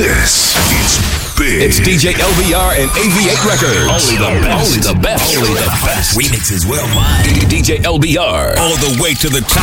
This 0.00 0.56
is 0.80 0.96
big. 1.36 1.60
It's 1.60 1.76
DJ 1.76 2.16
LBR 2.16 2.80
and 2.80 2.88
AV8 2.96 3.36
Records. 3.44 3.84
Only 3.84 4.16
the 4.16 4.32
best. 4.40 4.64
Only 4.64 4.80
the 4.80 4.96
best. 4.96 5.36
Only 5.36 5.60
the 5.60 5.68
best. 5.84 6.16
Remixes 6.16 6.64
worldwide. 6.64 7.28
DJ 7.52 7.84
LBR. 7.84 8.56
All 8.56 8.80
the 8.80 8.96
way 8.96 9.12
to 9.12 9.28
the 9.28 9.42
top. 9.44 9.60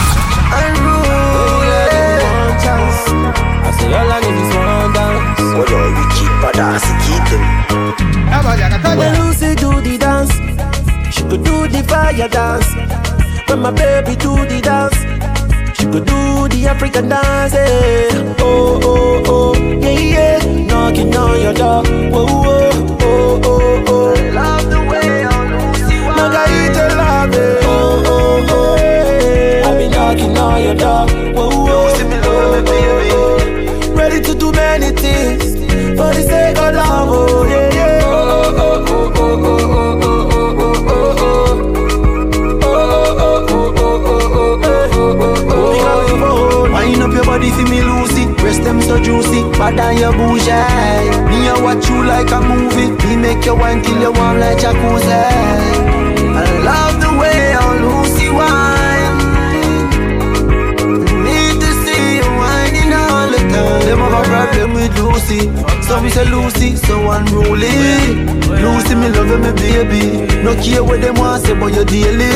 I 3.65 3.73
say 3.81 3.89
all 3.89 4.11
I 4.13 4.21
need 4.21 4.37
is 4.37 4.53
one 4.53 4.93
dance. 4.93 5.41
Well, 5.57 5.73
all 5.73 5.89
you 5.97 6.05
keep 6.13 6.29
a 6.45 6.53
dance, 6.53 6.85
keep 7.09 7.25
them. 7.33 7.41
When 8.93 9.17
Lucy 9.17 9.57
do 9.57 9.81
the 9.81 9.97
dance, 9.97 10.37
she 11.15 11.23
could 11.23 11.41
do 11.43 11.67
the 11.67 11.81
fire 11.89 12.29
dance. 12.29 12.69
When 13.49 13.59
my 13.61 13.71
baby 13.71 14.15
do 14.15 14.35
the 14.45 14.61
dance, 14.61 15.01
could 15.91 16.05
do 16.05 16.47
the 16.49 16.67
African 16.67 17.09
dance. 17.09 17.53
eh. 17.53 18.35
Oh 18.39 18.79
oh 18.83 19.23
oh, 19.27 19.53
yeah 19.55 19.89
yeah, 19.89 20.65
knocking 20.65 21.15
on 21.15 21.41
your 21.41 21.53
door. 21.53 21.83
Whoa 21.83 22.25
whoa 22.25 22.71
oh 23.01 23.41
oh 23.43 23.83
oh. 23.87 24.13
I 24.15 24.29
love 24.31 24.69
the 24.69 24.79
way 24.89 25.23
on 25.25 25.45
Lucy 25.51 25.99
Margarita 25.99 26.95
love 26.95 27.33
it. 27.33 27.63
Oh 27.63 28.03
oh 28.05 28.45
oh, 28.49 28.75
yeah. 28.77 29.67
I 29.69 29.77
be 29.77 29.87
knocking 29.89 30.37
on 30.37 30.63
your 30.63 30.75
door. 30.75 31.07
For 47.57 47.69
me, 47.69 47.81
Lucy. 47.81 48.25
Breast 48.37 48.63
them 48.63 48.81
so 48.81 49.01
juicy, 49.01 49.41
bad 49.57 49.77
than 49.77 49.97
your 49.97 50.13
bougie. 50.13 50.51
Me 51.29 51.49
I 51.49 51.59
watch 51.61 51.89
you 51.89 52.03
like 52.05 52.31
a 52.31 52.39
movie. 52.41 52.91
Me 53.07 53.15
make 53.15 53.45
your 53.45 53.55
wine 53.57 53.81
till 53.81 53.99
you 53.99 54.11
warm 54.11 54.39
like 54.39 54.57
jacuzzi. 54.59 55.21
I 56.37 56.45
love 56.63 56.95
the 57.01 57.11
way 57.19 57.53
our 57.53 57.75
Lucy 57.81 58.29
wine. 58.29 59.17
Need 61.25 61.57
to 61.61 61.71
see 61.83 62.17
you 62.17 62.29
whining 62.37 62.93
all 62.93 63.27
the 63.33 63.41
time. 63.51 63.81
Them 63.87 63.99
have 63.99 64.13
a 64.13 64.23
problem 64.29 64.73
with 64.73 64.93
Lucy. 64.99 65.41
So 65.81 66.01
we 66.01 66.09
say 66.09 66.25
Lucy, 66.29 66.75
so 66.75 67.11
unruly. 67.11 68.37
Lucy, 68.61 68.95
me 68.95 69.09
love 69.09 69.29
you, 69.29 69.39
me 69.39 69.51
baby. 69.53 70.03
No 70.43 70.53
care 70.61 70.83
what 70.83 71.01
them 71.01 71.15
want 71.15 71.43
say, 71.43 71.55
but 71.59 71.73
you 71.73 71.85
daily. 71.85 72.29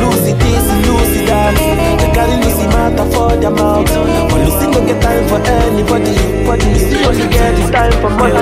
Lucy 0.00 0.32
this, 0.38 0.66
Lucy 0.86 1.26
that. 1.26 2.01
Girl 2.22 2.38
Lucy 2.38 2.66
matter 2.68 3.06
for 3.10 3.36
their 3.36 3.50
mouth. 3.50 3.86
But 4.30 4.38
Lucy 4.46 4.66
get 4.86 5.02
time 5.02 5.26
for 5.28 5.40
anybody. 5.42 6.14
But 6.46 6.62
Lucy 6.64 7.04
only 7.04 7.26
get 7.28 7.72
time 7.72 7.92
for 8.00 8.10
money. 8.10 8.38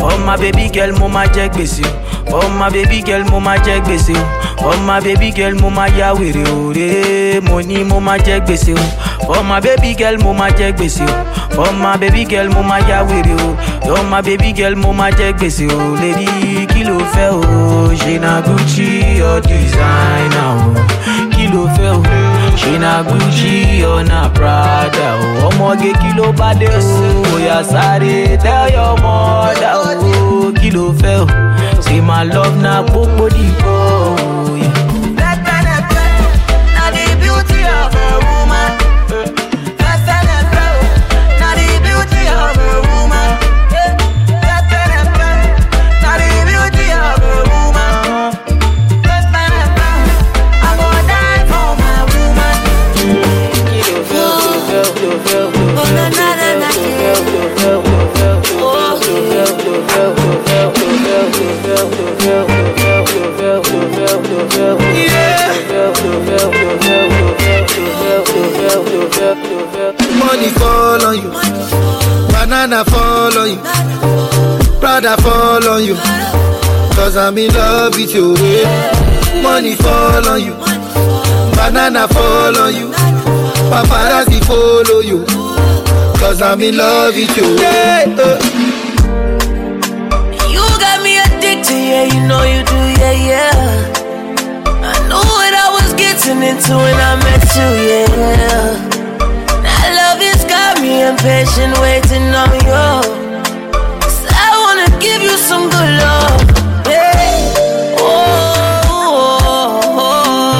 For 0.00 0.18
my 0.24 0.36
baby 0.36 0.68
girl, 0.70 0.92
mo 0.98 1.08
ma 1.08 1.24
jẹ 1.26 1.48
o. 1.52 2.30
For 2.30 2.48
my 2.58 2.70
baby 2.70 3.02
girl, 3.02 3.24
mo 3.30 3.38
ma 3.40 3.56
jẹ 3.56 3.80
o. 3.84 4.16
For 4.62 4.76
my 4.86 5.00
baby 5.00 5.30
girl, 5.30 5.54
mo 5.60 5.68
ma 5.70 5.86
ya 5.86 6.14
wèrè 6.14 6.46
o. 6.48 6.72
Re, 6.72 7.40
mo 7.40 7.60
ní 7.60 7.84
mo 7.84 8.00
ma 8.00 8.16
o. 8.16 8.76
For 9.26 9.44
my 9.44 9.60
baby 9.60 9.94
girl, 9.94 10.16
mo 10.24 10.32
ma 10.32 10.48
jẹ 10.48 10.72
o. 10.72 11.06
For 11.54 11.72
my 11.72 11.96
baby 11.98 12.24
girl, 12.24 12.48
mo 12.48 12.62
ma 12.62 12.78
ya 12.78 13.04
wèrè 13.04 13.36
o. 13.44 13.56
For 13.86 14.02
my 14.04 14.22
baby 14.22 14.52
girl, 14.52 14.74
mo 14.74 14.92
ma 14.92 15.10
jẹ 15.10 15.34
o. 15.68 15.94
Lady, 16.00 16.66
kí 16.66 16.84
ló 16.84 16.98
fẹ́ 17.14 17.30
o? 17.30 17.40
Na 18.22 18.40
Gucci 18.40 19.20
or 19.22 19.40
designer 19.40 20.56
o? 20.56 21.21
Na 22.82 23.02
Gucci 23.02 23.82
or 23.86 24.02
na 24.04 24.28
Prada 24.36 25.08
o? 25.22 25.48
Ọmọge 25.48 25.90
kí 26.00 26.10
ló 26.18 26.26
bá 26.38 26.50
dé 26.60 26.66
o? 26.66 26.80
Oya 27.34 27.58
sáré 27.70 28.36
tell 28.42 28.68
your 28.76 28.94
mother 29.02 29.74
o. 29.86 30.52
Kí 30.60 30.68
ló 30.76 30.84
fẹ́ 31.00 31.16
o? 31.22 31.26
Say 31.84 32.00
my 32.00 32.22
love 32.34 32.56
na 32.64 32.82
gbogbo 32.82 33.24
dìbò. 33.36 33.76
Now 36.74 36.88
the 36.94 37.04
beauty 37.22 37.60
of 37.78 37.94
a 38.04 38.06
woman. 38.24 38.41
Money 70.32 70.48
fall 70.48 71.04
on 71.04 71.16
you, 71.16 71.30
banana 72.32 72.82
fall 72.86 73.36
on 73.36 73.50
you, 73.50 73.58
Prada 74.80 75.14
fall 75.20 75.68
on 75.68 75.84
you. 75.84 75.94
Cause 76.96 77.18
I'm 77.18 77.36
in 77.36 77.52
love 77.52 77.94
with 77.94 78.14
you. 78.14 78.32
Money 79.42 79.74
fall 79.74 80.26
on 80.26 80.42
you, 80.42 80.54
banana 81.54 82.08
fall 82.08 82.56
on 82.56 82.74
you, 82.74 82.88
paparazzi 83.68 84.40
follow 84.46 85.00
you. 85.00 85.22
Cause 86.18 86.40
I'm 86.40 86.62
in 86.62 86.78
love 86.78 87.14
with 87.14 87.36
you. 87.36 87.56
Yeah. 87.60 88.06
You 90.48 90.64
got 90.80 91.02
me 91.02 91.18
addicted, 91.18 91.76
yeah, 91.76 92.04
you 92.04 92.26
know 92.26 92.42
you 92.42 92.64
do, 92.64 92.80
yeah, 93.02 93.12
yeah. 93.28 93.92
I 94.80 94.98
knew 95.08 95.26
what 95.38 95.54
I 95.54 95.68
was 95.78 95.92
getting 95.92 96.42
into 96.42 96.74
when 96.74 96.96
I 96.96 97.16
met 97.22 97.44
you, 97.54 97.68
yeah. 97.90 99.01
Me 100.92 101.02
impatient, 101.08 101.74
waiting 101.80 102.26
on 102.42 102.50
you. 102.68 102.86
'Cause 104.00 104.20
I 104.44 104.48
wanna 104.62 104.88
give 105.04 105.20
you 105.28 105.36
some 105.48 105.64
good 105.74 105.90
love, 106.04 106.40
yeah. 106.92 107.98
Oh, 107.98 108.90
oh, 108.98 110.00
oh, 110.06 110.54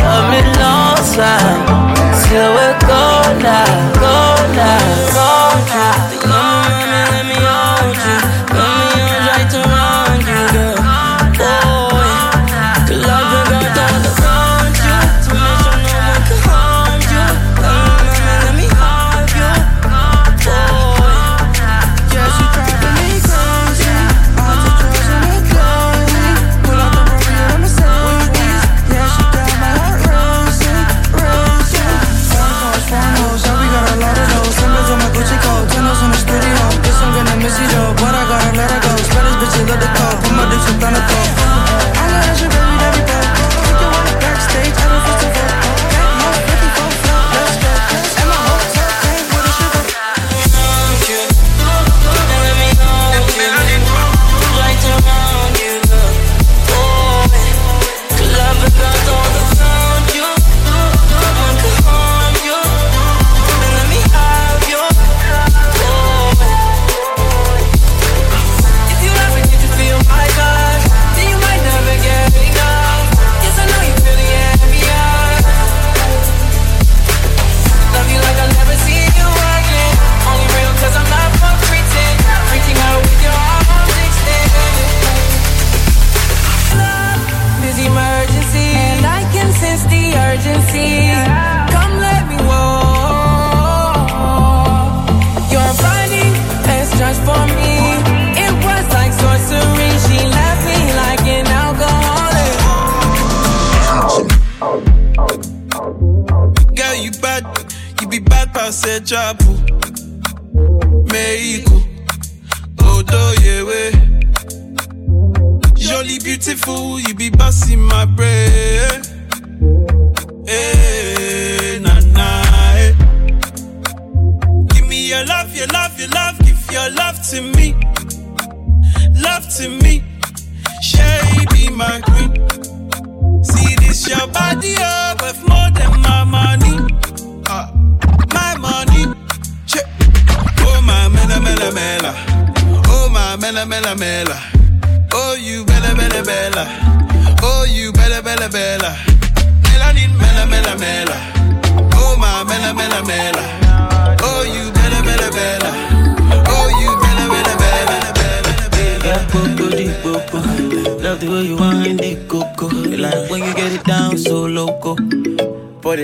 love 0.04 0.26
me 0.32 0.40
long 0.62 0.98
time, 1.18 1.60
till 2.22 2.48
we're 2.56 2.78
gone 2.90 3.36
now, 3.50 3.74
gone 4.02 4.48
now, 4.60 4.82
gone 5.16 5.33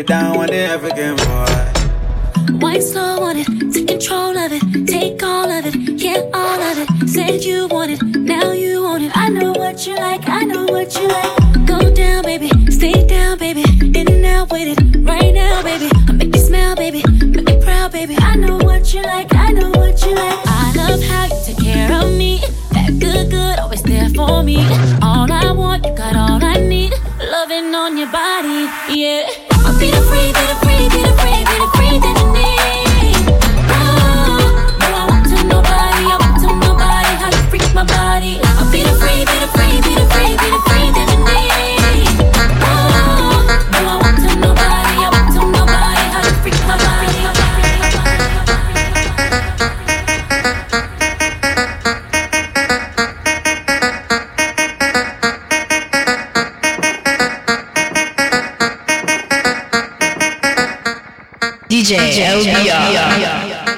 down 0.03 0.39
when 0.39 0.49
they 0.51 0.65
ever 0.67 0.91
give 0.91 1.30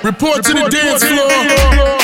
Report 0.03 0.45
to 0.45 0.53
the 0.55 0.69
dance 0.71 1.05
floor. 1.05 2.02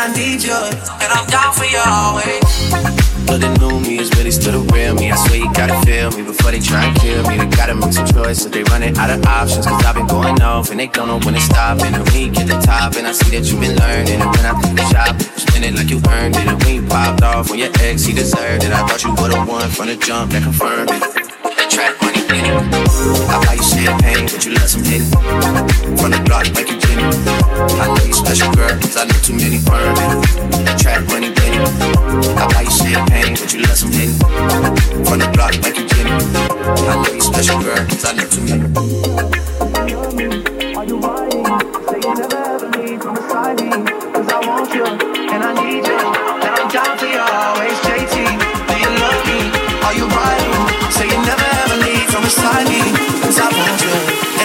I 0.00 0.08
need 0.16 0.40
you, 0.42 0.56
and 0.56 1.12
I'm 1.12 1.28
down 1.28 1.52
for 1.52 1.68
you 1.68 1.76
always. 1.84 2.40
But 3.28 3.44
the 3.44 3.52
new 3.60 3.84
me 3.84 4.00
it's 4.00 4.08
really 4.16 4.30
still 4.30 4.56
the 4.56 4.72
real 4.72 4.94
me. 4.94 5.12
I 5.12 5.16
swear 5.28 5.44
you 5.44 5.52
gotta 5.52 5.76
feel 5.84 6.08
me 6.16 6.24
before 6.24 6.52
they 6.52 6.58
try 6.58 6.88
and 6.88 6.96
kill 6.96 7.20
me. 7.28 7.36
They 7.36 7.44
gotta 7.52 7.74
make 7.74 7.92
some 7.92 8.08
choices, 8.08 8.48
they 8.48 8.64
running 8.72 8.96
out 8.96 9.10
of 9.12 9.20
options. 9.26 9.66
Cause 9.66 9.84
I've 9.84 9.94
been 9.94 10.06
going 10.06 10.40
off 10.40 10.70
and 10.70 10.80
they 10.80 10.86
don't 10.86 11.06
know 11.06 11.20
when 11.20 11.34
to 11.36 11.40
stop. 11.44 11.84
And 11.84 11.94
I'm 11.94 12.08
weak 12.16 12.32
at 12.40 12.48
the 12.48 12.56
top, 12.64 12.96
and 12.96 13.06
I 13.06 13.12
see 13.12 13.36
that 13.36 13.44
you've 13.44 13.60
been 13.60 13.76
learning. 13.76 14.24
And 14.24 14.30
when 14.32 14.46
I 14.48 14.56
think 14.56 14.80
the 14.80 14.88
shop, 14.88 15.20
spend 15.36 15.68
it 15.68 15.76
like 15.76 15.90
you 15.92 16.00
earned 16.08 16.32
it. 16.32 16.48
And 16.48 16.56
we 16.64 16.80
popped 16.80 17.20
off 17.20 17.50
on 17.52 17.58
your 17.58 17.68
ex, 17.84 18.00
he 18.08 18.16
deserved 18.16 18.64
it. 18.64 18.72
I 18.72 18.88
thought 18.88 19.04
you 19.04 19.12
would've 19.20 19.44
won 19.44 19.68
from 19.68 19.92
the 19.92 20.00
jump 20.00 20.32
that 20.32 20.42
confirmed 20.48 20.96
it. 20.96 21.00
The 21.44 21.68
track 21.68 22.00
money. 22.00 22.24
I 22.24 23.36
buy 23.44 23.52
you 23.52 23.68
champagne, 23.68 24.24
but 24.32 24.40
you 24.48 24.56
love 24.56 24.70
some 24.72 24.80
hit. 24.80 25.04
From 26.00 26.08
the 26.08 26.24
block, 26.24 26.48
make 26.56 26.72
you 26.72 26.89
I 27.00 27.86
know 27.86 28.04
you 28.04 28.12
special 28.12 28.52
girl, 28.54 28.76
cause 28.78 28.96
I 28.96 29.04
know 29.04 29.18
too 29.24 29.34
many 29.34 29.58
words. 29.64 30.00
Trap 30.82 31.06
money, 31.08 31.32
Benny. 31.32 31.58
I 32.36 32.46
buy 32.52 32.62
you 32.62 32.70
champagne, 32.70 33.36
but 33.40 33.52
you 33.52 33.60
love 33.62 33.76
some 33.76 33.92
Henny. 33.92 34.12
From 35.04 35.18
the 35.18 35.28
block 35.32 35.54
like 35.62 35.78
you 35.78 35.86
Jenny. 35.88 36.10
I 36.10 36.94
know 37.02 37.12
you 37.12 37.20
special 37.20 37.60
girl, 37.60 37.84
cause 37.86 38.04
I 38.04 38.12
know 38.12 38.26
too 38.28 38.42
many. 38.44 38.64
Are 40.76 40.84
you 40.84 40.96
lying? 41.00 41.44
Say 41.88 42.00
you 42.04 42.14
never 42.14 42.36
ever 42.36 42.68
leave 42.78 43.00
from 43.02 43.14
beside 43.14 43.60
me. 43.60 43.70
Cause 44.12 44.28
I 44.28 44.46
want 44.46 44.74
you, 44.74 44.84
and 44.84 45.44
I 45.44 45.52
need 45.64 45.86
you. 45.86 45.99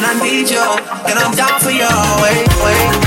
I 0.08 0.14
need 0.22 0.50
you, 0.52 0.62
and 1.10 1.18
I'm 1.18 1.34
down 1.36 1.60
for 1.60 1.72
you 1.72 1.90
wait. 2.22 3.05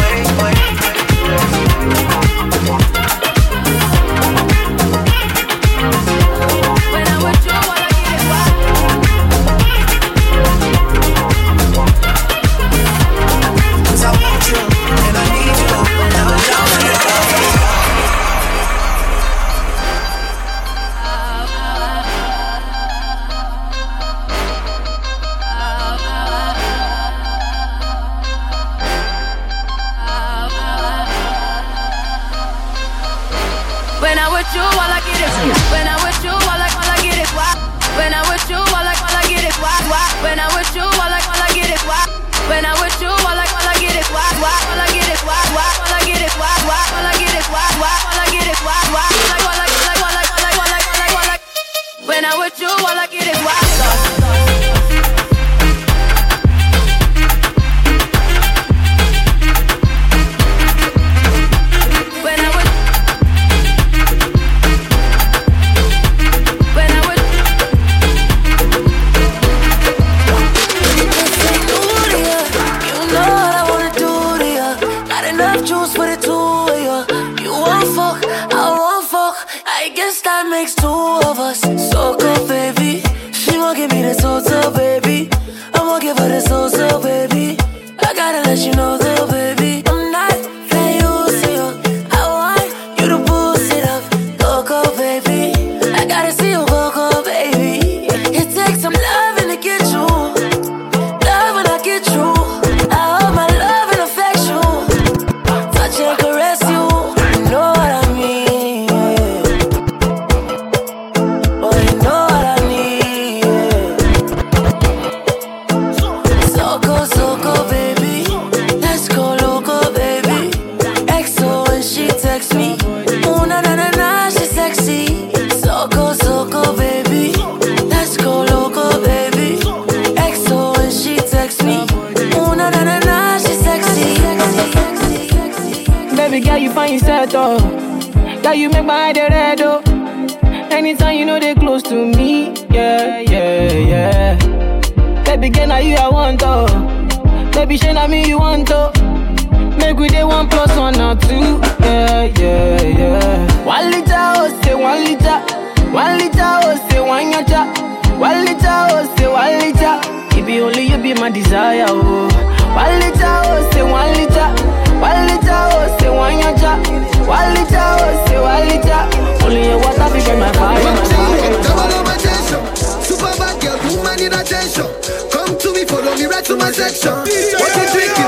Need 174.18 174.34
attention. 174.34 174.90
Come 175.30 175.54
to 175.54 175.68
me, 175.72 175.86
follow 175.86 176.14
me 176.18 176.26
right 176.26 176.44
to 176.44 176.56
my 176.56 176.70
section. 176.74 177.14
What 177.14 177.70
you 177.78 177.86
drinking? 177.94 178.26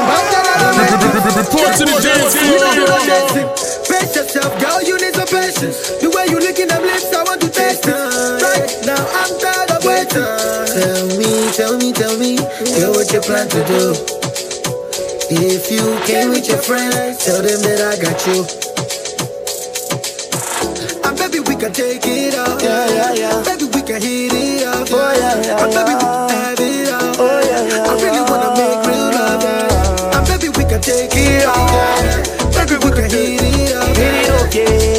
Report 1.30 1.74
to 1.78 1.84
the 1.84 1.98
dance 1.98 2.34
floor. 2.38 2.62
Pace 3.90 4.14
yourself, 4.14 4.54
girl, 4.62 4.82
you 4.82 4.96
need 4.98 5.14
some 5.14 5.26
patience. 5.26 5.98
The 5.98 6.08
way 6.10 6.26
you 6.30 6.38
licking 6.38 6.68
them 6.68 6.82
lips, 6.82 7.10
I 7.12 7.22
want 7.24 7.40
to 7.42 7.50
taste 7.50 7.86
it. 7.86 7.94
Right 7.94 8.70
now, 8.86 9.02
I'm 9.02 9.32
tired 9.42 9.70
of 9.74 9.82
waiting. 9.82 10.22
Tell 10.70 11.06
me, 11.18 11.50
tell 11.52 11.74
me, 11.76 11.92
tell 11.92 12.14
me, 12.18 12.38
girl, 12.78 12.94
what 12.94 13.10
you 13.12 13.20
plan 13.20 13.48
to 13.50 13.60
do? 13.66 13.94
If 15.32 15.70
you 15.70 15.82
came 16.06 16.30
with 16.30 16.48
your 16.48 16.58
friends, 16.58 17.24
tell 17.24 17.42
them 17.42 17.60
that 17.62 17.80
I 17.82 17.94
got 17.98 18.18
you. 18.26 18.42
And 21.06 21.14
baby, 21.18 21.40
we 21.40 21.54
can 21.56 21.72
take 21.72 22.02
it 22.06 22.34
up. 22.34 22.60
Yeah, 22.62 22.86
yeah, 22.90 23.14
yeah. 23.14 23.42
Baby, 23.44 23.66
we 23.74 23.82
can 23.82 24.02
hit 24.02 24.29
yeah. 25.50 25.64
And 25.64 25.72
baby, 25.74 25.94
we 25.94 26.04
can 26.06 26.30
have 26.30 26.60
it 26.60 26.88
up. 26.88 27.16
Oh, 27.18 27.40
yeah, 27.42 27.66
yeah. 27.66 27.90
I 27.90 27.94
really 28.02 28.22
wanna 28.30 28.50
make 28.54 28.80
real 28.86 29.10
love. 29.10 29.42
Yeah. 29.42 30.16
And 30.16 30.24
baby, 30.28 30.48
we 30.56 30.64
can 30.64 30.80
take 30.80 31.10
it. 31.14 31.42
Yeah. 31.42 32.22
Baby, 32.54 32.76
we 32.84 32.90
can 32.92 33.10
hit 33.10 33.42
it 33.42 33.74
up. 33.74 33.96
Hit 33.96 34.14
it 34.14 34.30
up, 34.30 34.54
yeah. 34.54 34.89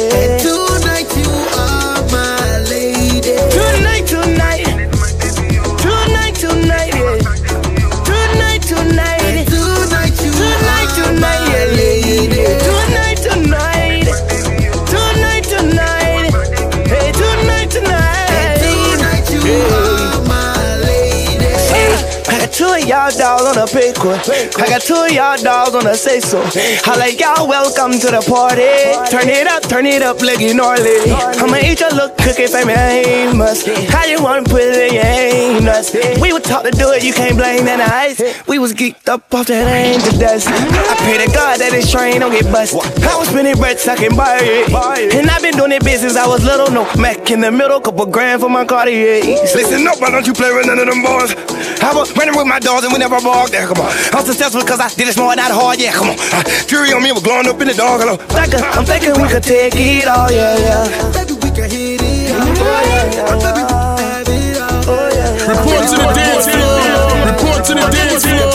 Y'all 22.86 23.10
dolls 23.10 23.46
on 23.46 23.58
a 23.58 23.66
pickle. 23.66 24.12
I 24.12 24.66
got 24.68 24.82
two 24.82 25.14
y'all 25.14 25.36
dolls 25.36 25.74
on 25.74 25.86
a 25.86 25.94
say 25.94 26.20
so. 26.20 26.42
I 26.42 26.96
like 26.98 27.20
y'all 27.20 27.48
welcome 27.48 27.98
to 28.00 28.08
the 28.10 28.22
party. 28.26 28.68
Turn 29.10 29.28
it 29.28 29.46
up, 29.46 29.62
turn 29.68 29.86
it 29.86 30.02
up 30.02 30.20
you 30.42 30.54
gnarly. 30.54 30.98
I'ma 31.38 31.56
eat 31.62 31.80
your 31.80 31.90
little 31.90 32.10
cookie 32.18 32.46
famous. 32.46 33.62
How 33.90 34.04
you 34.06 34.22
wanna 34.22 34.42
put 34.42 34.62
it 34.62 34.90
in 34.90 34.94
your 34.94 35.04
anus? 35.04 35.94
We 36.20 36.32
were 36.32 36.40
taught 36.40 36.64
to 36.64 36.70
do 36.70 36.90
it, 36.90 37.04
you 37.04 37.12
can't 37.12 37.36
blame 37.36 37.64
that 37.66 37.80
ice. 37.80 38.20
We 38.48 38.58
was 38.58 38.72
geeked 38.72 39.08
up 39.08 39.32
off 39.34 39.46
that 39.46 39.66
angel 39.68 40.18
dust. 40.18 40.48
I 40.48 40.94
pray 41.04 41.24
to 41.24 41.30
God 41.32 41.60
that 41.60 41.70
this 41.70 41.90
train 41.90 42.20
don't 42.20 42.32
get 42.32 42.50
bust. 42.50 42.74
I 42.74 43.18
was 43.18 43.28
spinning 43.28 43.56
bread, 43.56 43.78
can 43.78 44.16
buy 44.16 44.38
it. 44.40 45.14
And 45.14 45.30
I've 45.30 45.42
been 45.42 45.54
doing 45.54 45.72
it 45.72 45.84
business, 45.84 46.16
I 46.16 46.26
was 46.26 46.44
little, 46.44 46.70
no 46.70 46.84
Mac 46.96 47.30
in 47.30 47.40
the 47.40 47.50
middle, 47.50 47.80
couple 47.80 48.06
grand 48.06 48.40
for 48.40 48.48
my 48.48 48.64
Cartier. 48.64 49.22
Listen 49.54 49.86
up, 49.86 50.00
why 50.00 50.10
don't 50.10 50.26
you 50.26 50.32
play 50.32 50.52
with 50.52 50.66
none 50.66 50.78
of 50.78 50.86
them 50.86 51.02
boys? 51.02 51.34
I 51.82 51.92
was 51.94 52.14
running 52.16 52.36
with 52.36 52.46
my 52.46 52.58
dogs 52.72 52.84
and 52.84 52.92
we 52.92 52.98
never 52.98 53.20
barked. 53.20 53.52
Yeah, 53.52 53.68
come 53.68 53.84
on. 53.84 53.92
I'm 54.16 54.24
successful 54.24 54.62
because 54.64 54.80
I 54.80 54.88
did 54.88 55.08
it 55.08 55.12
smart, 55.12 55.36
not 55.36 55.52
hard. 55.52 55.78
Yeah, 55.78 55.92
come 55.92 56.08
on. 56.10 56.16
Uh, 56.32 56.42
Fury 56.68 56.92
on 56.92 57.02
me 57.02 57.12
was 57.12 57.22
glowing 57.22 57.46
up 57.46 57.60
in 57.60 57.68
the 57.68 57.74
dog. 57.76 58.00
Hello. 58.00 58.16
Thinking, 58.16 58.64
I'm 58.64 58.84
thinking 58.84 59.12
we 59.20 59.28
could 59.28 59.44
take 59.44 59.76
it 59.76 60.08
all, 60.08 60.32
yeah, 60.32 60.56
yeah. 60.56 61.12
Baby, 61.12 61.34
we 61.36 61.50
can 61.52 61.68
hit 61.68 62.00
it 62.00 62.32
up. 62.32 62.40
Oh, 62.40 62.80
yeah, 62.88 63.12
yeah. 63.12 63.28
And 63.28 63.40
baby, 63.44 63.62
we 63.68 63.76
can 63.84 64.00
have 64.08 64.28
it 64.28 64.56
up. 64.56 64.88
Yeah, 64.88 65.20
yeah. 65.20 65.52
Report 65.52 65.84
to 65.84 65.96
the 66.00 66.08
dance 66.16 66.48
floor. 66.48 66.80
Report 67.28 67.60
to 67.68 67.72
the 67.76 67.84
dance 67.92 68.24
floor. 68.24 68.48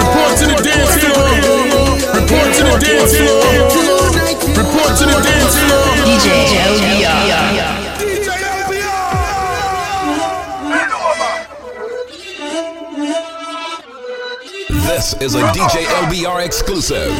Report 0.00 0.32
to 0.40 0.44
the 0.48 0.56
dance 0.64 0.96
floor. 0.96 1.28
Report 2.16 2.48
to 2.56 2.62
the 2.64 2.76
dance 2.80 3.12
floor. 3.20 3.44
Report 4.56 4.90
to 4.96 5.04
the 5.04 5.16
dance 5.20 5.56
floor. 5.60 5.84
DJ 6.08 6.26
LBR. 6.72 7.85
This 14.96 15.12
is 15.20 15.34
a 15.34 15.42
DJ 15.52 15.84
LBR 16.08 16.42
exclusive. 16.42 17.10
In 17.10 17.18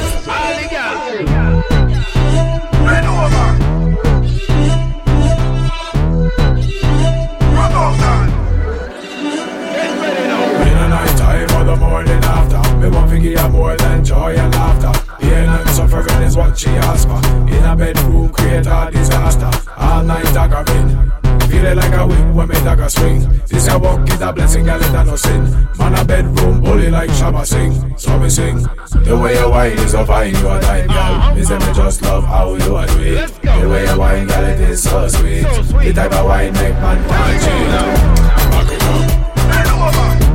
a 10.73 10.89
night 10.89 11.19
time 11.19 11.51
or 11.53 11.65
the 11.65 11.77
morning 11.79 12.13
after. 12.25 12.77
Me 12.79 12.89
want 12.89 13.11
to 13.11 13.21
give 13.21 13.51
more 13.53 13.77
than 13.77 14.03
joy 14.03 14.35
and 14.35 14.55
laughter. 14.55 14.99
Pain 15.21 15.47
and 15.47 15.69
suffering 15.69 16.23
is 16.23 16.35
what 16.35 16.59
she 16.59 16.71
asked 16.71 17.07
for. 17.07 17.21
In 17.47 17.63
a 17.63 17.77
bedroom 17.77 18.31
create 18.31 18.67
a 18.67 18.89
disaster. 18.91 19.51
All 19.77 20.03
night 20.03 20.25
aggravating 21.47 21.51
Feeling 21.51 21.77
like 21.77 21.99
a 21.99 22.07
wind 22.07 22.37
when 22.37 22.49
me 22.49 22.55
dagger 22.55 22.89
swing. 22.89 23.43
This 23.47 23.69
a 23.69 23.79
walk 23.79 24.09
is 24.09 24.21
a 24.21 24.33
blessing, 24.33 24.65
girl, 24.65 24.81
it 24.81 24.95
a 24.95 25.05
no 25.05 25.17
sin. 25.17 25.69
Man 25.79 25.95
a 25.95 26.05
bedroom 26.05 26.61
bully 26.61 26.91
like 26.91 27.11
Shabba 27.11 27.47
sing 27.47 27.97
So 27.99 28.19
me 28.19 28.29
sing 28.29 28.59
The 29.05 29.19
way 29.21 29.39
you 29.39 29.51
whine 29.51 29.73
is 29.73 29.91
so 29.91 30.05
fine, 30.05 30.35
you 30.35 30.49
a 30.49 30.61
time, 30.61 30.89
girl 30.89 31.35
Me 31.35 31.45
say 31.45 31.59
me 31.59 31.73
just 31.75 32.03
love 32.03 32.25
how 32.25 32.55
you 32.55 32.77
a 32.77 32.87
do 32.87 33.01
it 33.01 33.29
The 33.43 33.69
way 33.69 33.87
you 33.87 33.99
whine, 33.99 34.27
girl, 34.27 34.45
it 34.45 34.61
is 34.61 34.83
so 34.83 35.09
sweet. 35.09 35.43
The 35.43 35.93
type 35.95 36.13
of 36.13 36.27
wine 36.27 36.53
make 36.55 36.75
man 36.75 37.09
want 37.09 37.43
cheat. 37.43 37.71
Back 38.51 38.73
it 38.73 38.83
up 38.83 40.26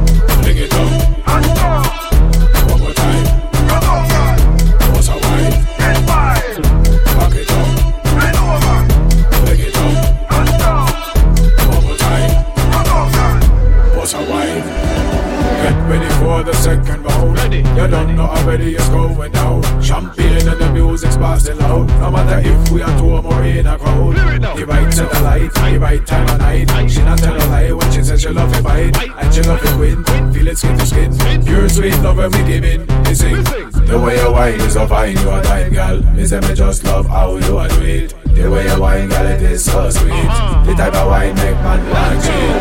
You 17.58 17.88
don't 17.88 18.15
know 18.15 18.24
already 18.24 18.75
it's 18.75 18.88
going 18.89 19.31
down. 19.31 19.62
Champagne 19.81 20.48
and 20.48 20.60
the 20.60 20.72
music's 20.74 21.17
passing 21.17 21.58
loud. 21.58 21.88
No 22.00 22.12
matter 22.12 22.39
if 22.48 22.72
we 22.72 22.81
are 22.81 22.98
two 22.98 23.10
or 23.10 23.22
more 23.22 23.43
in 23.43 23.67
a 23.67 23.77
crowd. 23.77 24.15
The 24.15 24.65
right 24.65 24.91
to 24.91 25.03
the 25.03 25.20
light, 25.22 25.53
the 25.53 25.79
right 25.79 26.05
time 26.08 26.29
of 26.29 26.39
night. 26.39 26.89
She 26.89 27.01
not 27.01 27.20
tell 27.20 27.36
a 27.36 27.46
lie 27.48 27.72
when 27.72 27.91
she 27.91 28.03
says 28.03 28.22
she 28.22 28.29
love 28.29 28.53
it 28.55 28.63
bite. 28.63 28.98
And 28.98 29.34
she 29.34 29.41
love 29.43 29.63
it 29.63 29.77
win. 29.79 30.03
Feel 30.34 30.48
it 30.48 30.58
skin 30.58 30.77
to 30.77 30.86
skin. 30.86 31.46
Pure 31.46 31.70
sweet 31.70 31.98
love 32.00 32.17
when 32.17 32.31
we 32.31 32.43
give 32.43 32.63
in. 32.63 32.86
Me 33.03 33.13
sing. 33.13 33.43
The 33.43 34.00
way 34.00 34.15
you 34.22 34.31
wine 34.31 34.62
is 34.62 34.74
so 34.74 34.88
fine, 34.88 35.17
you 35.17 35.31
a 35.31 35.41
time 35.41 35.74
girl. 35.74 36.01
Me 36.13 36.25
say 36.25 36.39
me 36.39 36.53
just 36.53 36.84
love 36.86 37.08
how 37.08 37.36
you 37.36 37.60
a 37.60 37.67
do 37.67 37.81
it. 37.81 38.13
The 38.36 38.50
way 38.50 38.65
you 38.65 38.79
wine, 38.79 39.10
girl, 39.10 39.27
it 39.27 39.41
is 39.41 39.65
so 39.65 39.89
sweet. 39.89 40.12
Uh-huh. 40.12 40.63
The 40.65 40.74
type 40.74 40.93
of 40.93 41.08
wine 41.08 41.36
make 41.36 41.55
man 41.55 41.89
want 41.89 42.24
cheat. 42.24 42.55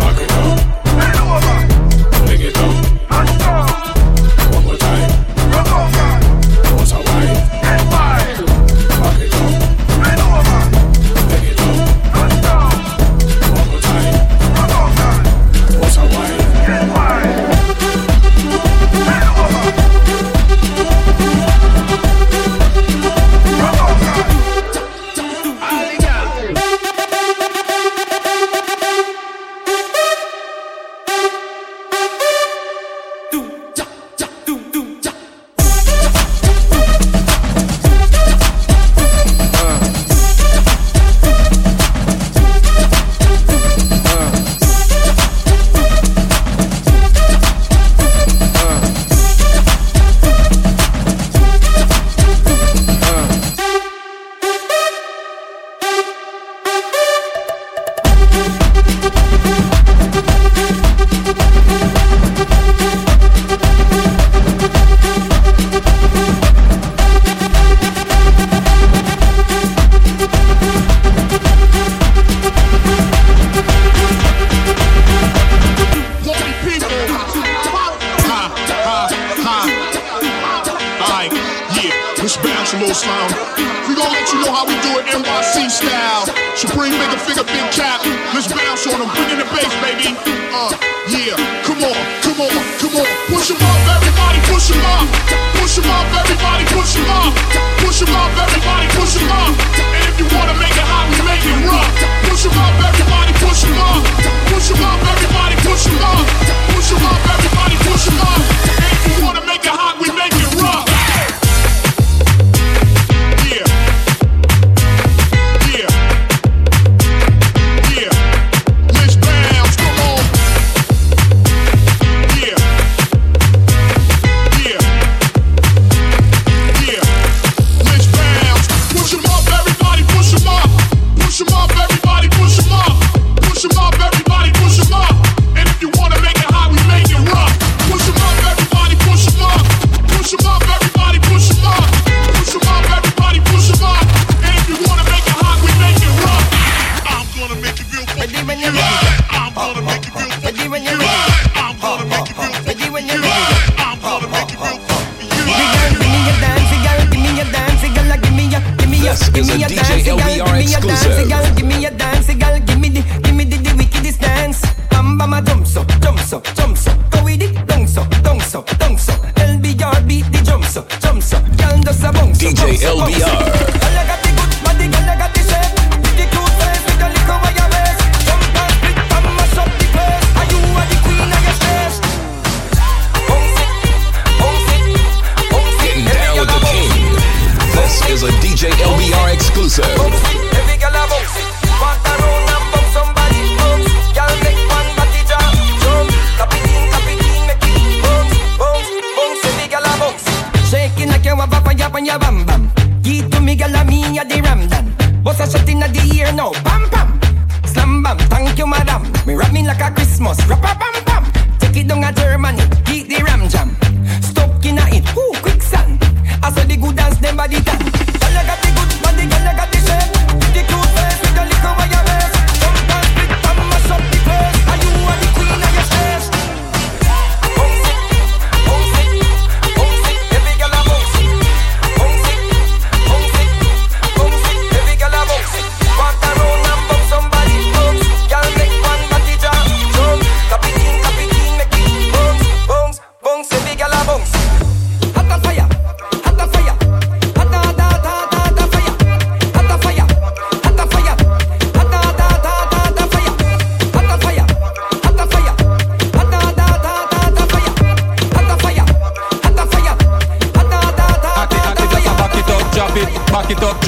Back 0.00 0.18
it 0.20 0.32
up. 0.32 2.26
Bring 2.26 2.40
it 2.40 2.56
up. 2.58 3.87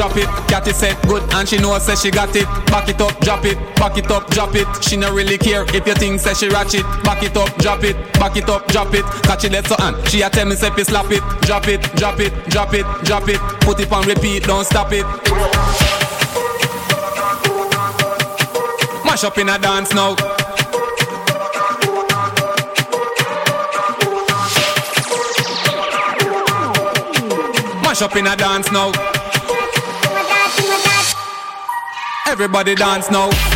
Drop 0.00 0.16
it. 0.16 0.26
Catty 0.48 0.72
said 0.72 0.96
good 1.06 1.22
and 1.34 1.46
she 1.46 1.58
know 1.58 1.78
say 1.78 1.94
she 1.94 2.10
got 2.10 2.34
it. 2.34 2.46
Back 2.72 2.88
it 2.88 2.98
up, 3.02 3.20
drop 3.20 3.44
it, 3.44 3.58
back 3.76 3.98
it 3.98 4.10
up, 4.10 4.30
drop 4.30 4.54
it. 4.54 4.66
She 4.82 4.96
no 4.96 5.12
really 5.12 5.36
care 5.36 5.64
if 5.74 5.86
you 5.86 5.94
think 5.94 6.20
say 6.20 6.32
she 6.32 6.48
ratchet. 6.48 6.84
Back 7.04 7.22
it 7.22 7.36
up, 7.36 7.54
drop 7.58 7.84
it, 7.84 7.96
back 8.14 8.34
it 8.34 8.48
up, 8.48 8.66
drop 8.68 8.94
it. 8.94 9.04
Catch 9.24 9.44
it 9.44 9.52
left 9.52 9.68
so 9.68 9.76
and 9.78 10.08
she 10.08 10.22
a 10.22 10.30
tell 10.30 10.46
me 10.46 10.56
say 10.56 10.70
slap 10.84 11.10
it. 11.10 11.20
Drop 11.42 11.68
it, 11.68 11.82
drop 11.96 12.18
it, 12.18 12.32
drop 12.48 12.72
it, 12.72 12.86
drop 13.04 13.28
it. 13.28 13.38
Put 13.60 13.78
it 13.80 13.92
on 13.92 14.06
repeat, 14.06 14.44
don't 14.44 14.64
stop 14.64 14.90
it. 14.90 15.04
Mash 19.04 19.24
up 19.24 19.36
in 19.36 19.50
a 19.50 19.58
dance 19.58 19.92
now. 19.92 20.14
Mash 27.82 28.00
up 28.00 28.16
in 28.16 28.26
a 28.26 28.34
dance 28.34 28.72
now. 28.72 29.09
Everybody 32.30 32.76
dance 32.76 33.10
now. 33.10 33.49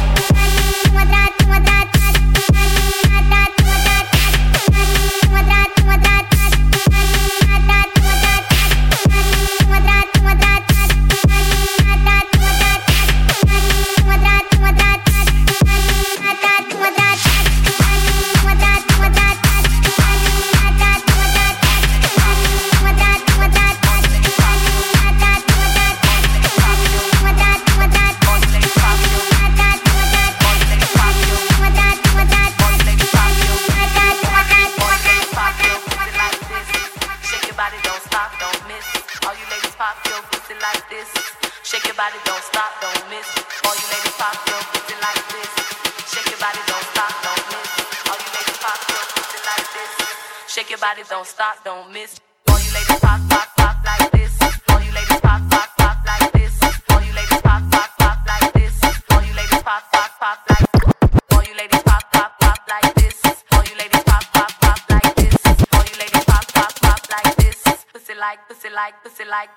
Don't 51.24 51.30
stop, 51.30 51.64
don't 51.64 51.92
miss. 51.92 52.20
All 52.48 52.58
you 52.58 52.72
ladies 52.74 53.00
pop, 53.00 53.20
pop, 53.30 53.48
pop 53.56 53.76
like 53.84 54.10
this. 54.12 54.32
All 54.68 54.80
you 54.80 54.92
ladies 54.92 55.20
pop, 55.20 55.40
pop, 55.50 55.68
pop 55.78 55.96
like 56.04 56.32
this. 56.32 56.60
All 56.90 57.00
you 57.00 57.12
ladies 57.14 57.40
pop, 57.40 57.62
pop, 57.70 57.90
pop 57.98 58.18
like 58.26 58.52
this. 58.52 58.74
All 59.10 59.22
you 59.22 59.34
ladies 59.34 59.62
pop, 59.62 59.82
pop, 59.92 60.10
pop 60.20 60.38
like. 60.50 60.68
All 61.32 61.42
you 61.44 61.56
ladies 61.56 61.82
pop, 61.82 62.02
pop, 62.12 62.38
pop 62.40 62.58
like 62.68 62.94
this. 62.94 63.22
All 63.52 63.64
you 63.64 63.76
ladies 63.78 64.04
pop, 64.04 64.24
pop, 64.34 64.50
pop 64.60 64.90
like 64.90 65.14
this. 65.16 65.36
All 65.72 65.84
you 65.88 65.96
ladies 65.98 66.24
pop, 66.24 66.46
pop, 66.52 66.74
pop 66.82 67.00
like 67.10 67.36
this. 67.36 67.62
Pussy 67.92 68.14
like, 68.14 68.38
pussy 68.48 68.68
like, 68.70 68.94
pussy 69.02 69.24
like. 69.24 69.50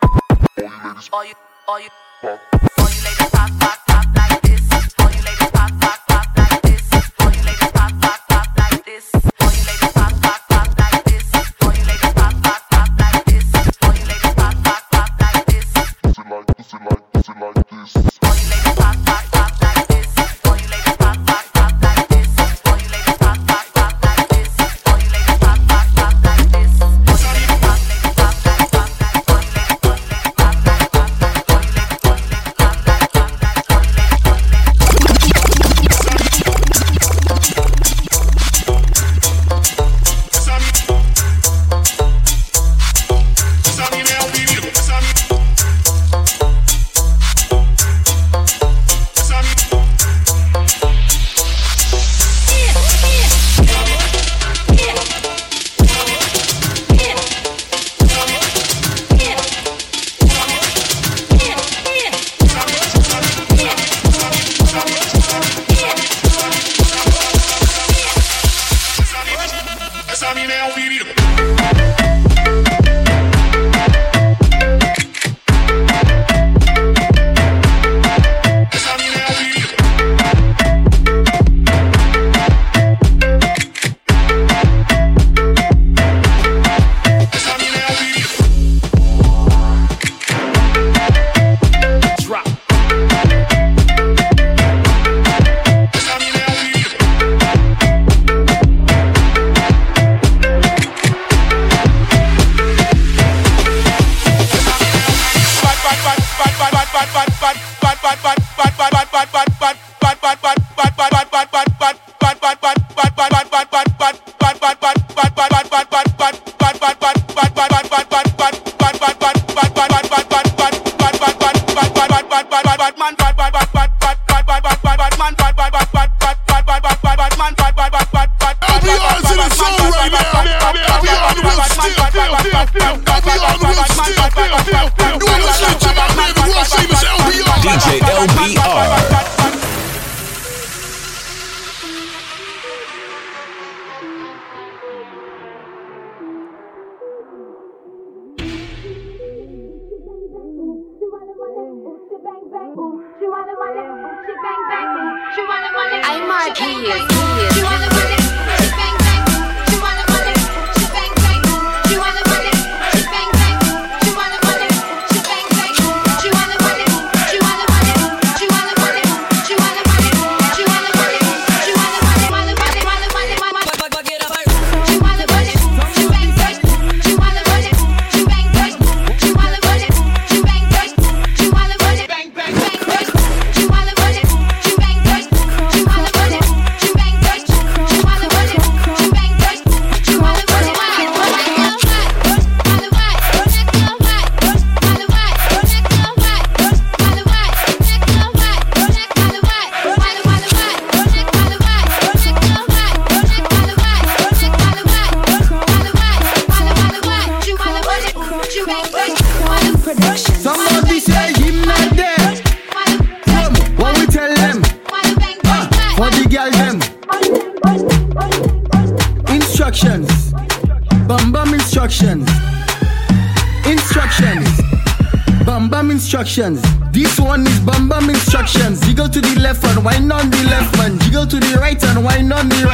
All 1.11 1.25
you, 1.25 1.35
all 1.67 1.79
you, 1.81 1.89
all 2.23 2.89
you 2.95 3.01
ladies 3.03 3.29
pop, 3.31 3.51
pop, 3.59 3.86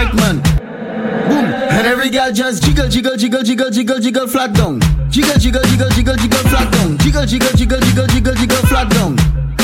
white 0.04 0.16
man. 0.16 0.38
Boom. 1.28 1.46
And 1.46 1.88
every 1.88 2.10
girl 2.10 2.32
just 2.32 2.63
jiggle, 2.63 2.88
jiggle, 2.89 3.16
jiggle, 3.16 3.44
jiggle, 3.44 3.70
jiggle, 3.70 4.00
jiggle, 4.00 4.28
flat 4.28 4.54
down. 4.54 4.80
Jiggle, 5.10 5.38
jiggle, 5.38 5.63
jiggle, 5.63 5.89
jiggle, 5.89 6.16
jiggle, 6.16 6.44
flat 6.50 6.72
down. 6.74 6.98
Jiggle, 6.98 7.26
jiggle, 7.26 7.52
jiggle, 7.56 7.80
jiggle, 7.80 8.08
jiggle, 8.08 8.36
jiggle, 8.36 8.63
flat 8.68 8.89
down. 8.92 9.18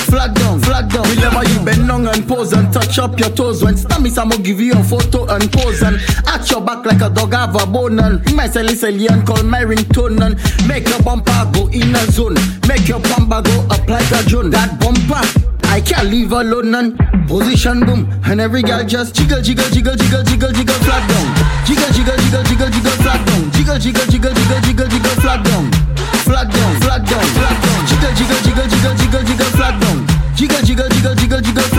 Flat 0.10 0.34
down, 0.36 0.60
flat 0.60 0.90
down. 0.90 1.08
Whenever 1.08 1.48
you 1.50 1.64
bend 1.64 1.88
down 1.88 2.08
and 2.08 2.28
pose 2.28 2.54
and 2.54 2.72
touch 2.74 2.98
up 2.98 3.20
your 3.20 3.30
toes. 3.30 3.64
When 3.64 3.76
stammies, 3.76 4.18
I'ma 4.18 4.38
give 4.38 4.60
you 4.60 4.74
a 4.74 4.84
photo 4.84 5.28
and 5.28 5.52
pose 5.52 5.84
and 5.84 6.00
at 6.28 6.50
your 6.50 6.62
back 6.62 6.86
like 6.86 7.02
a 7.02 7.10
dog 7.10 7.34
have 7.34 7.56
a 7.62 7.66
bone 7.68 8.00
and 8.00 8.36
my 8.36 8.48
silly 8.48 8.76
silly 8.76 9.08
and 9.08 9.26
call 9.28 9.44
my 9.44 9.62
ringtone 9.62 10.20
and 10.22 10.68
make 10.68 10.88
your 10.88 11.02
bumper 11.04 11.50
go 11.54 11.68
in 11.68 11.94
a 11.96 12.06
zone. 12.12 12.36
Make 12.68 12.88
your 12.88 13.00
bumper 13.00 13.42
go 13.44 13.68
up 13.70 13.88
like 13.88 14.10
a 14.12 14.24
drone. 14.28 14.50
That 14.50 14.80
bumper 14.80 15.22
I 15.70 15.82
can't 15.82 16.10
leave 16.10 16.32
alone 16.32 16.74
and 16.76 16.98
position 17.28 17.86
boom. 17.86 18.10
And 18.26 18.42
every 18.42 18.62
girl 18.62 18.84
just 18.84 19.16
jiggle, 19.16 19.42
jiggle, 19.42 19.70
jiggle, 19.70 19.96
jiggle, 19.96 20.24
jiggle, 20.24 20.52
jiggle, 20.52 20.80
flat 20.86 21.04
down. 21.08 21.28
Jiggle, 21.66 21.92
jiggle, 21.94 22.18
jiggle, 22.18 22.44
jiggle, 22.44 22.70
jiggle, 22.70 22.98
flat 23.04 23.22
down. 23.28 23.52
Jiggle, 23.52 23.80
jiggle, 23.80 24.06
jiggle, 24.12 24.34
jiggle, 24.34 24.62
jiggle, 24.66 24.88
jiggle, 24.88 25.16
flat 25.22 25.44
down. 25.46 25.72
Flat 26.26 26.48
down, 26.52 26.74
flat 26.82 27.06
down, 27.06 27.26
flat 27.38 27.58
down. 27.64 27.80
Jiggle, 27.88 28.14
jiggle, 28.18 28.42
jiggle, 28.46 28.68
jiggle, 28.68 28.96
jiggle, 28.98 29.24
jiggle, 29.24 29.52
flat 29.58 29.76
down. 29.82 29.98
Jiggle, 30.36 30.62
jiggle, 30.64 30.90
jiggle, 30.90 31.16
jiggle, 31.16 31.42
jiggle. 31.42 31.79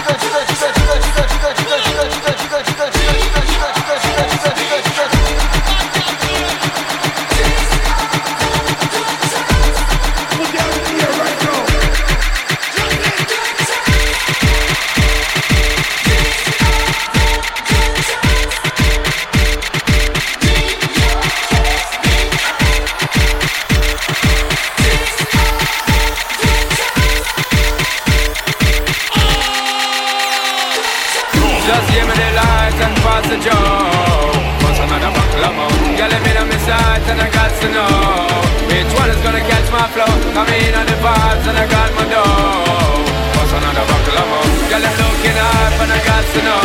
to 37.61 37.69
know 37.69 38.41
which 38.73 38.91
one 38.97 39.09
is 39.13 39.21
gonna 39.21 39.43
catch 39.45 39.67
my 39.69 39.85
flow. 39.93 40.09
Come 40.33 40.49
in 40.49 40.73
on 40.73 40.85
the 40.89 40.97
vibes 40.97 41.45
and 41.45 41.57
I 41.61 41.65
got 41.69 41.89
my 41.93 42.05
dough. 42.09 43.05
What's 43.37 43.53
another 43.53 43.85
buckle 43.85 44.17
of 44.17 44.27
more? 44.33 44.49
Yeah, 44.71 44.81
I'm 44.81 44.95
looking 44.97 45.37
up 45.37 45.75
and 45.85 45.91
I 45.93 45.99
got 46.01 46.25
to 46.25 46.41
know. 46.41 46.63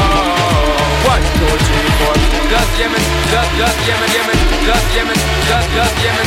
One, 1.05 1.25
two, 1.37 1.53
three, 1.69 1.91
four. 2.01 2.17
Just 2.49 2.81
me, 2.81 3.01
just, 3.29 3.53
just 3.61 3.79
give 3.85 3.99
me, 4.01 4.07
just 4.09 4.89
me, 5.05 5.15
just, 5.45 5.69
just 5.77 5.95
give 6.01 6.17
me, 6.17 6.23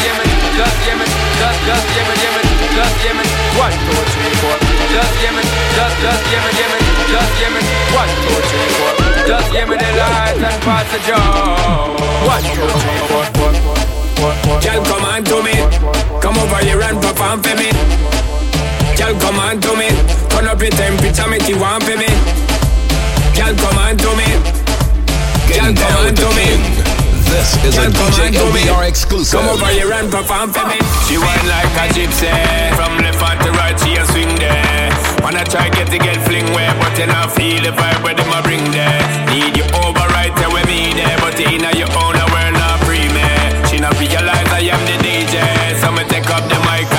just 0.54 0.78
me, 1.00 1.06
just, 1.40 1.60
just 1.66 1.88
give 1.90 2.06
me, 2.06 2.14
just 2.78 3.00
me. 3.18 3.26
One, 3.58 3.74
two, 3.74 4.02
three, 4.14 4.36
four. 4.38 4.58
Just 4.94 5.18
me, 5.34 5.44
just, 5.74 5.98
just 6.04 6.24
give 6.30 6.44
me, 6.46 6.52
just 7.10 7.42
me. 7.58 7.62
One, 7.98 8.12
two, 8.22 8.38
three, 8.54 8.70
four. 8.78 8.94
Just 9.26 9.50
me 9.50 9.76
the 9.82 9.90
light 9.98 10.38
and 10.38 10.60
pass 10.62 10.86
the 10.94 11.00
joe. 11.10 11.18
One, 12.30 12.46
two, 12.54 12.70
three, 12.70 13.02
four. 13.10 13.39
Girl, 14.20 14.84
come 14.84 15.06
on 15.08 15.24
to 15.32 15.40
me. 15.40 15.56
Come 16.20 16.36
over 16.36 16.60
here 16.60 16.82
and 16.84 17.00
perform 17.00 17.40
for 17.40 17.56
me. 17.56 17.72
Girl, 19.00 19.16
come 19.16 19.40
on 19.40 19.64
to 19.64 19.72
me. 19.80 19.88
Turn 20.28 20.44
up 20.44 20.60
your 20.60 20.76
temperature, 20.76 21.24
make 21.32 21.48
you 21.48 21.56
want 21.56 21.88
for 21.88 21.96
me. 21.96 22.12
Girl, 23.32 23.56
come 23.56 23.80
on 23.80 23.96
to 23.96 24.12
me. 24.20 24.28
Girl, 25.48 25.72
come 25.72 25.96
on 26.04 26.12
to 26.12 26.28
me. 26.36 26.60
This 27.32 27.56
is 27.64 27.78
a 27.80 27.88
DJ 27.88 28.36
LBR 28.36 28.90
exclusive. 28.90 29.40
Come 29.40 29.48
over 29.48 29.72
here 29.72 29.88
and 29.94 30.12
perform 30.12 30.52
for 30.52 30.68
me. 30.68 30.76
She 31.08 31.16
whine 31.16 31.48
like 31.48 31.72
a 31.80 31.88
gypsy. 31.96 32.28
From 32.76 33.00
left 33.00 33.24
hand 33.24 33.40
to 33.48 33.52
right, 33.56 33.80
she 33.80 33.96
a 33.96 34.04
swing 34.12 34.36
there. 34.36 34.92
Wanna 35.24 35.46
try 35.46 35.70
get 35.70 35.88
to 35.96 35.98
get 35.98 36.20
fling 36.28 36.52
where, 36.52 36.76
but 36.76 36.92
you 37.00 37.08
not 37.08 37.32
feel 37.32 37.64
the 37.64 37.72
vibe 37.72 38.04
where 38.04 38.16
them 38.16 38.28
a 38.36 38.42
bring 38.44 38.68
there. 38.72 39.00
Need 39.32 39.56
you 39.56 39.64
over 39.80 40.08
right 40.12 40.36
there 40.36 40.52
with 40.52 40.68
me 40.68 40.92
there, 40.92 41.18
but 41.24 41.40
in 41.40 41.64
a 41.64 41.72
your 41.78 41.88
own 42.04 42.20
She 43.98 44.08
realize 44.08 44.48
I 44.54 44.60
am 44.62 44.86
the 44.86 44.98
DJ, 45.04 45.80
so 45.82 45.92
me 45.92 46.04
take 46.06 46.30
up 46.30 46.48
the 46.48 46.60
mic 46.68 46.99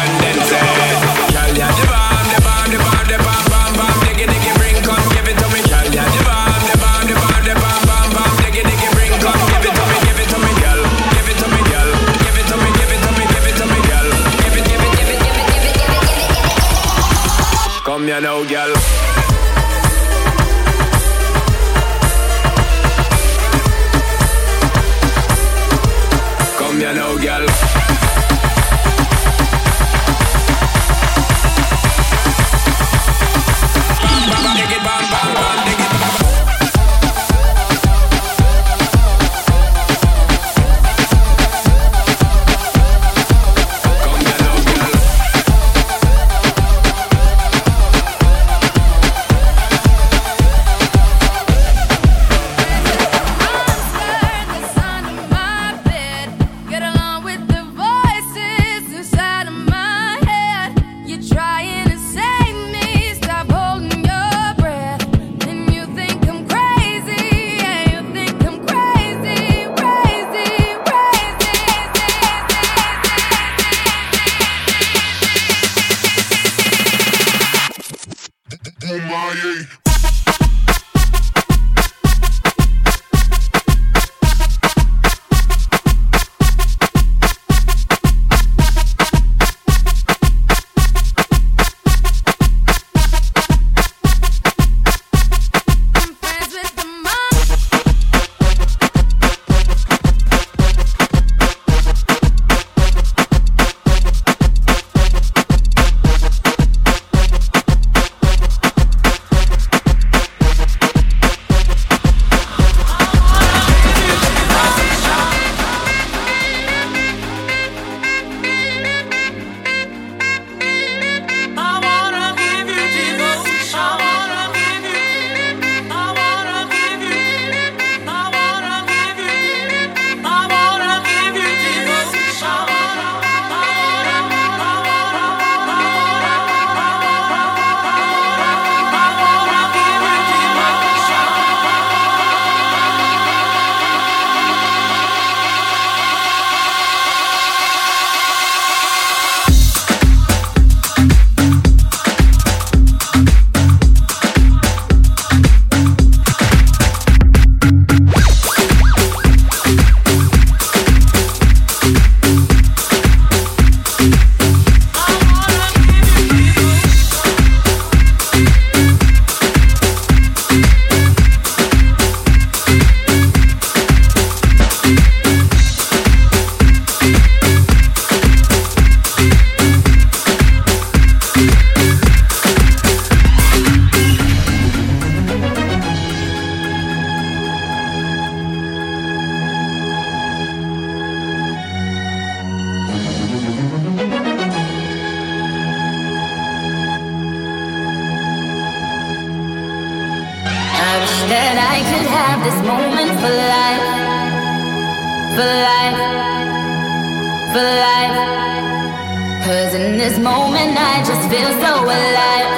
this 210.51 210.59
moment 210.59 210.79
I 210.79 211.03
just 211.05 211.25
feel 211.31 211.51
so 211.63 211.73
alive, 211.85 212.51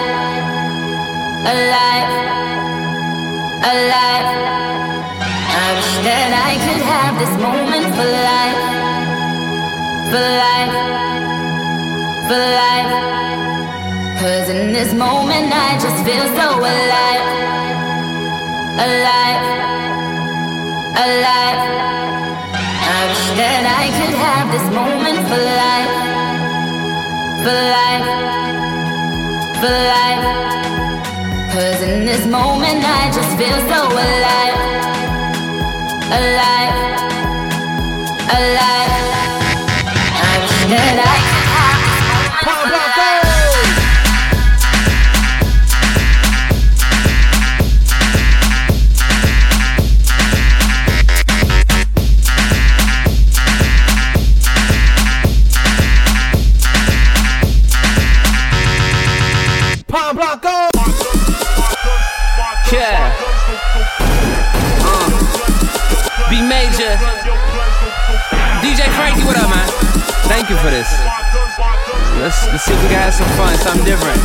alive, 1.53 2.11
alive. 3.73 4.29
I 5.53 5.69
wish 5.77 5.93
that 6.09 6.31
I 6.33 6.53
could 6.65 6.83
have 6.95 7.15
this 7.23 7.35
moment 7.47 7.87
for 7.97 8.09
life, 8.33 8.61
for 10.11 10.25
life, 10.45 10.77
for 12.29 12.41
life. 12.63 12.93
Cause 14.21 14.49
in 14.49 14.73
this 14.73 14.93
moment 14.95 15.49
I 15.53 15.71
just 15.85 15.99
feel 16.07 16.27
so 16.39 16.49
alive, 16.73 17.27
alive, 18.89 19.43
alive. 21.05 21.61
I 22.97 23.01
wish 23.11 23.27
that 23.41 23.63
I 23.81 23.85
could 23.97 24.17
have 24.27 24.47
this 24.55 24.67
moment 24.81 25.19
for 25.29 25.41
life, 25.67 25.92
for 27.43 27.49
life, 27.51 28.07
for 29.61 29.75
life. 29.95 30.25
Cause 31.53 31.83
in 31.83 32.05
this 32.05 32.25
moment 32.25 32.85
I 32.85 33.11
just 33.11 33.37
feel 33.37 33.59
so 33.73 33.81
alive, 34.05 34.59
alive, 36.21 36.77
alive. 38.39 38.95
I 40.21 40.39
wish 40.41 40.71
that 40.71 41.32
Major. 66.53 66.93
DJ 68.61 68.85
Frankie, 68.93 69.25
what 69.25 69.41
up, 69.41 69.49
man? 69.49 69.69
Thank 70.29 70.51
you 70.51 70.57
for 70.61 70.69
this. 70.69 70.85
Let's, 72.21 72.45
let's 72.53 72.65
see 72.65 72.75
if 72.75 72.83
we 72.83 72.89
can 72.93 73.01
have 73.01 73.15
some 73.15 73.29
fun, 73.41 73.57
something 73.57 73.87
different. 73.89 74.21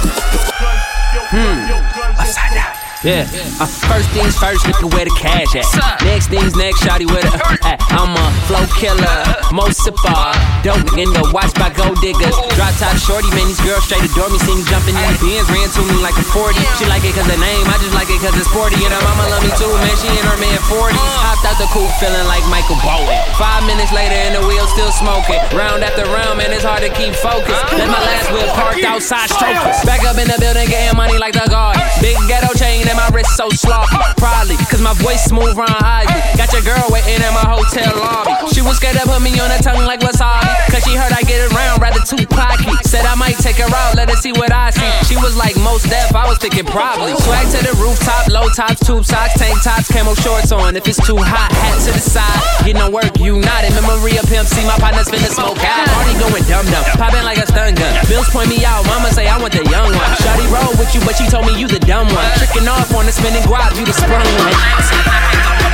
Hmm. 1.32 2.20
Upside 2.20 2.52
down. 2.52 2.76
Yeah, 3.04 3.24
uh, 3.62 3.66
first 3.66 4.10
things 4.10 4.36
first, 4.36 4.66
nigga, 4.66 4.92
where 4.92 5.06
the 5.06 5.16
cash 5.16 5.56
at? 5.56 6.04
Next 6.04 6.28
things 6.28 6.56
next, 6.56 6.84
shawty, 6.84 7.08
where 7.08 7.22
the 7.22 7.32
uh, 7.32 7.57
I'm 7.92 8.16
a 8.16 8.26
flow 8.48 8.64
killer, 8.80 9.20
mo 9.52 9.68
sipper, 9.74 10.32
dope 10.64 10.96
in 10.96 11.12
the 11.12 11.28
watch 11.36 11.52
by 11.60 11.68
gold 11.76 12.00
diggers. 12.00 12.36
Drop 12.56 12.72
top 12.80 12.96
shorty, 12.96 13.28
man, 13.36 13.52
these 13.52 13.60
girls 13.60 13.84
straight 13.84 14.08
adore 14.08 14.32
me. 14.32 14.40
See 14.40 14.56
me 14.56 14.64
jumping 14.72 14.96
in 14.96 15.04
the 15.12 15.18
Benz, 15.20 15.48
ran 15.52 15.68
to 15.76 15.82
me 15.84 16.00
like 16.00 16.16
a 16.16 16.24
40. 16.24 16.56
She 16.80 16.88
like 16.88 17.04
it 17.04 17.12
cause 17.12 17.28
the 17.28 17.36
name, 17.36 17.66
I 17.68 17.76
just 17.84 17.92
like 17.92 18.08
it 18.08 18.24
cause 18.24 18.32
it's 18.40 18.48
sporty. 18.48 18.80
And 18.80 18.94
her 18.96 19.04
mama 19.04 19.28
love 19.28 19.44
me 19.44 19.52
too, 19.60 19.68
man, 19.84 19.96
she 20.00 20.08
and 20.08 20.28
her 20.32 20.40
man 20.40 20.56
40. 20.72 20.96
Hopped 20.96 21.44
out 21.44 21.58
the 21.60 21.68
coupe 21.76 21.92
feeling 22.00 22.28
like 22.32 22.46
Michael 22.48 22.80
Bowen. 22.80 23.12
Five 23.36 23.68
minutes 23.68 23.92
later, 23.92 24.16
and 24.16 24.40
the 24.40 24.44
wheel 24.48 24.64
still 24.72 24.94
smoking. 24.96 25.42
Round 25.52 25.84
after 25.84 26.08
round, 26.08 26.40
man, 26.40 26.56
it's 26.56 26.64
hard 26.64 26.88
to 26.88 26.92
keep 26.96 27.12
focused. 27.20 27.60
Let 27.76 27.92
my 27.92 28.00
last 28.00 28.32
wheel 28.32 28.48
parked 28.56 28.88
outside, 28.88 29.28
stroking. 29.28 29.60
Back 29.84 30.08
up 30.08 30.16
in 30.16 30.32
the 30.32 30.40
building, 30.40 30.72
getting 30.72 30.96
money 30.96 31.20
like 31.20 31.36
the 31.36 31.44
guard. 31.52 31.76
Big 32.00 32.16
ghetto 32.32 32.56
chain 32.56 32.88
and 32.88 32.96
my 32.96 33.10
wrist 33.12 33.36
so 33.36 33.52
sloppy. 33.52 33.98
Probably, 34.16 34.56
cause 34.72 34.80
my 34.80 34.96
voice 35.04 35.28
smooth 35.28 35.58
round 35.58 35.76
Ivy. 35.84 36.16
Got 36.38 36.54
your 36.54 36.64
girl 36.64 36.86
waiting 36.94 37.20
in 37.20 37.34
my 37.34 37.57
hotel 37.58 37.90
lobby. 37.98 38.34
She 38.54 38.62
was 38.62 38.78
scared 38.78 39.02
to 39.02 39.04
put 39.10 39.22
me 39.26 39.34
on 39.42 39.50
her 39.50 39.62
tongue 39.66 39.82
like 39.90 40.06
wasabi. 40.06 40.46
Cause 40.70 40.86
she 40.86 40.94
heard 40.94 41.10
I 41.10 41.26
get 41.26 41.42
around 41.50 41.82
rather 41.82 42.00
too 42.06 42.22
cocky. 42.30 42.70
Said 42.86 43.06
I 43.10 43.18
might 43.18 43.38
take 43.42 43.58
her 43.58 43.70
out, 43.74 43.98
let 43.98 44.10
her 44.10 44.20
see 44.22 44.32
what 44.32 44.54
I 44.54 44.70
see. 44.70 44.86
She 45.10 45.18
was 45.18 45.34
like 45.36 45.58
most 45.66 45.90
deaf, 45.90 46.14
I 46.14 46.30
was 46.30 46.38
thinking 46.38 46.66
probably. 46.70 47.18
Swag 47.26 47.50
to 47.58 47.60
the 47.66 47.74
rooftop, 47.82 48.30
low 48.30 48.48
tops, 48.54 48.86
tube 48.86 49.04
socks, 49.04 49.34
tank 49.42 49.58
tops, 49.66 49.90
camo 49.90 50.14
shorts 50.14 50.54
on. 50.54 50.78
If 50.78 50.88
it's 50.88 51.02
too 51.02 51.18
hot, 51.18 51.50
hat 51.52 51.82
to 51.90 51.92
the 51.92 52.04
side. 52.04 52.40
Get 52.64 52.78
no 52.78 52.90
work, 52.94 53.18
you 53.18 53.42
not 53.42 53.66
in 53.66 53.74
memory 53.74 54.18
of 54.22 54.30
pimp. 54.30 54.48
See 54.48 54.64
my 54.64 54.78
partner's 54.78 55.10
finna 55.10 55.32
smoke 55.34 55.58
out. 55.66 55.88
Party 55.98 56.14
going 56.22 56.46
dumb 56.46 56.68
dumb, 56.70 56.86
popping 57.02 57.26
like 57.26 57.42
a 57.42 57.48
stun 57.50 57.74
gun. 57.74 57.92
Bills 58.06 58.30
point 58.30 58.50
me 58.50 58.62
out, 58.64 58.86
mama 58.86 59.10
say 59.10 59.28
I 59.28 59.42
want 59.42 59.54
the 59.54 59.66
young 59.66 59.90
one. 59.90 60.12
Shotty 60.22 60.46
roll 60.54 60.72
with 60.78 60.94
you, 60.94 61.02
but 61.02 61.18
she 61.18 61.26
told 61.28 61.48
me 61.50 61.58
you 61.58 61.68
the 61.68 61.80
dumb 61.80 62.08
one. 62.14 62.30
Tricking 62.38 62.68
off 62.68 62.94
on 62.94 63.06
the 63.06 63.12
spinning 63.12 63.44
guap, 63.44 63.74
you 63.78 63.86
the 63.86 63.94
sprung 63.94 64.28
one. 64.38 65.67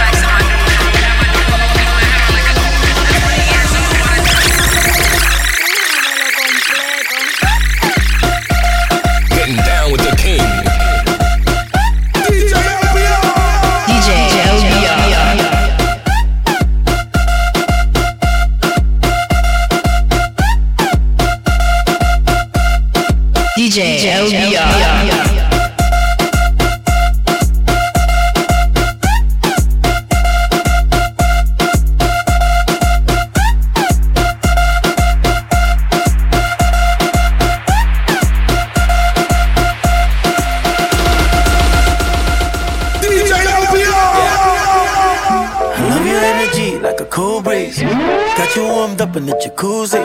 You 48.55 48.63
warmed 48.63 49.01
up 49.01 49.15
in 49.15 49.25
the 49.25 49.33
jacuzzi. 49.33 50.01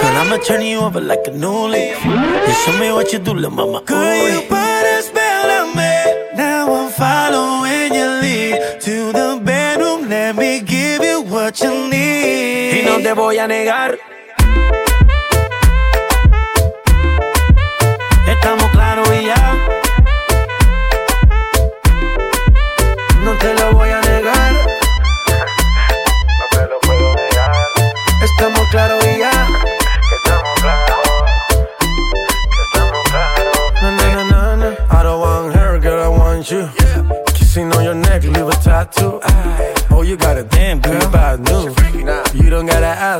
Girl, 0.00 0.16
I'ma 0.20 0.38
turn 0.38 0.62
you 0.62 0.78
over 0.80 1.00
like 1.00 1.26
a 1.26 1.30
new 1.30 1.68
leaf. 1.68 2.04
You 2.04 2.54
show 2.64 2.78
me 2.80 2.90
what 2.92 3.12
you 3.12 3.18
do, 3.36 3.42
little 3.42 3.50
mama. 3.50 3.82
Girl, 3.84 4.28
you 4.28 4.40
put 4.48 4.56
a 4.56 5.02
spell 5.02 5.50
on 5.50 5.76
me. 5.76 6.36
Now 6.36 6.72
I'm 6.72 6.90
following 6.90 7.94
your 7.94 8.20
lead 8.20 8.80
to 8.80 9.12
the 9.12 9.40
bedroom. 9.42 10.08
Let 10.08 10.36
me 10.36 10.60
give 10.60 11.02
you 11.02 11.22
what 11.22 11.60
you 11.60 11.88
need. 11.88 12.72
Y 12.76 12.82
no 12.84 12.98
te 12.98 13.12
voy 13.12 13.38
a 13.38 13.46
negar. 13.46 13.98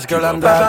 Girl, 0.06 0.24
I'm 0.24 0.40
that 0.40 0.65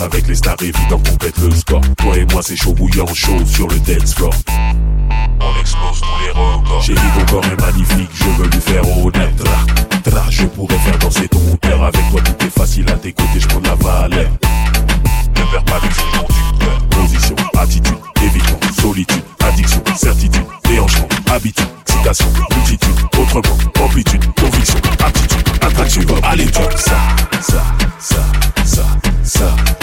avec 0.00 0.26
les 0.28 0.34
stars 0.34 0.56
évident 0.60 0.98
qu'on 0.98 1.16
pète 1.16 1.38
le 1.38 1.50
score. 1.50 1.80
Toi 1.96 2.16
et 2.16 2.26
moi, 2.32 2.42
c'est 2.42 2.56
chaud 2.56 2.72
bouillant, 2.72 3.06
chaud 3.14 3.44
sur 3.46 3.66
le 3.68 3.78
dance 3.80 4.14
floor. 4.14 4.30
On 5.40 5.60
explose 5.60 6.00
tous 6.00 6.24
les 6.24 6.30
records. 6.30 6.82
J'ai 6.82 6.94
dit 6.94 7.00
ton 7.18 7.34
corps 7.34 7.44
est 7.44 7.60
magnifique, 7.60 8.10
je 8.12 8.24
veux 8.24 8.48
lui 8.48 8.60
faire 8.60 8.82
honneur. 8.98 9.30
Tra, 9.36 10.10
tra, 10.10 10.30
je 10.30 10.44
pourrais 10.46 10.78
faire 10.78 10.98
danser 10.98 11.28
ton 11.28 11.56
cœur. 11.62 11.82
Avec 11.82 12.10
toi, 12.10 12.20
tout 12.20 12.46
est 12.46 12.50
facile 12.50 12.88
à 12.90 12.94
tes 12.94 13.12
côtés, 13.12 13.40
je 13.40 13.46
prends 13.48 13.60
la 13.60 13.74
valeur. 13.74 14.30
Ne 15.36 15.52
perds 15.52 15.64
pas 15.64 15.80
du 15.80 15.90
fil. 15.92 16.04
Position, 16.90 17.36
attitude, 17.58 17.96
évitement, 18.22 18.58
solitude, 18.80 19.22
addiction, 19.40 19.82
certitude, 19.96 20.44
déhanchement, 20.64 21.08
habitude, 21.30 21.68
citation, 21.86 22.26
multitude, 22.56 22.94
autrement, 23.18 23.56
amplitude, 23.80 24.24
conviction, 24.34 24.78
aptitude, 24.98 25.48
attraction, 25.60 26.02
allez, 26.24 26.46
tu 26.46 26.62
ça, 26.76 26.98
ça, 27.40 27.62
ça, 27.98 28.24
ça, 28.64 28.84
ça. 29.22 29.77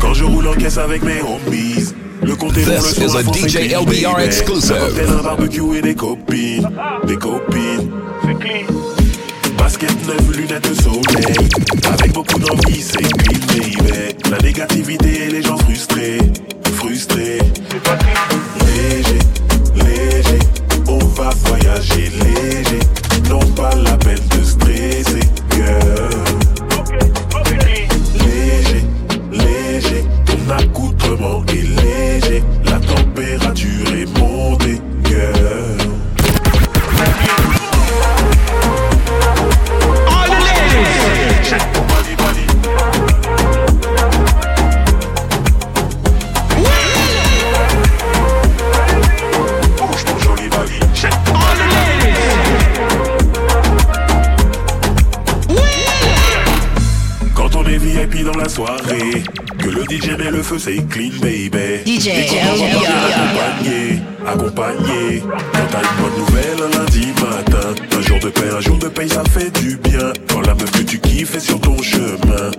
Quand 0.00 0.14
je 0.14 0.24
roule 0.24 0.48
en 0.48 0.54
caisse 0.54 0.78
avec 0.78 1.02
mes 1.02 1.20
homies. 1.20 1.92
Le 2.22 2.34
compte 2.34 2.56
est 2.58 2.64
This 2.64 2.98
is 2.98 3.16
a 3.16 3.22
DJ 3.22 3.72
LBR 3.74 4.20
exclusive. 4.20 4.76
Un 5.08 5.22
barbecue 5.22 5.76
et 5.76 5.82
des 5.82 5.94
copines. 5.94 6.68
Des 7.06 7.16
copines. 7.16 7.90
C'est 8.22 8.38
clean. 8.38 8.66
Basket 9.56 10.06
neuf, 10.06 10.36
lunettes 10.36 10.68
de 10.68 10.74
soleil. 10.74 11.48
Avec 11.92 12.12
beaucoup 12.12 12.38
d'envie, 12.38 12.82
c'est 12.82 13.02
clean, 13.02 13.38
baby. 13.48 14.30
La 14.30 14.38
négativité 14.38 15.24
et 15.24 15.30
les 15.30 15.42
gens 15.42 15.56
frustrés. 15.58 16.18
Frustrés. 16.74 17.38
C'est 17.70 17.82
pas 17.82 17.98
Léger, 18.66 19.18
léger. 19.76 20.38
On 20.88 20.98
va 20.98 21.30
voyager 21.46 22.10
léger. 22.10 22.80
Non, 23.30 23.40
pas 23.54 23.74
la 23.76 23.96
peine 23.96 24.18
de 24.36 24.44
stresser, 24.44 25.20
girl. 25.52 26.27
unbelievable. 31.20 31.57
feu 60.48 60.58
c'est 60.58 60.88
clean 60.88 61.12
baby. 61.20 61.84
DJ 61.84 62.08
accompagné, 62.48 64.00
accompagné 64.26 65.22
Quand 65.52 65.68
t'as 65.70 65.82
une 65.82 65.96
bonne 66.00 66.18
nouvelle 66.18 66.62
un 66.64 66.78
lundi 66.78 67.06
matin 67.20 67.74
Un 67.96 68.00
jour 68.00 68.18
de 68.20 68.28
paix, 68.30 68.50
un 68.56 68.60
jour 68.60 68.78
de 68.78 68.88
paix 68.88 69.08
ça 69.08 69.22
fait 69.24 69.50
du 69.60 69.76
bien. 69.76 70.12
Quand 70.30 70.40
la 70.40 70.54
meuf 70.54 70.70
que 70.70 70.82
tu 70.82 70.98
kiffes 70.98 71.34
est 71.34 71.40
sur 71.40 71.60
ton 71.60 71.76
chemin. 71.82 72.50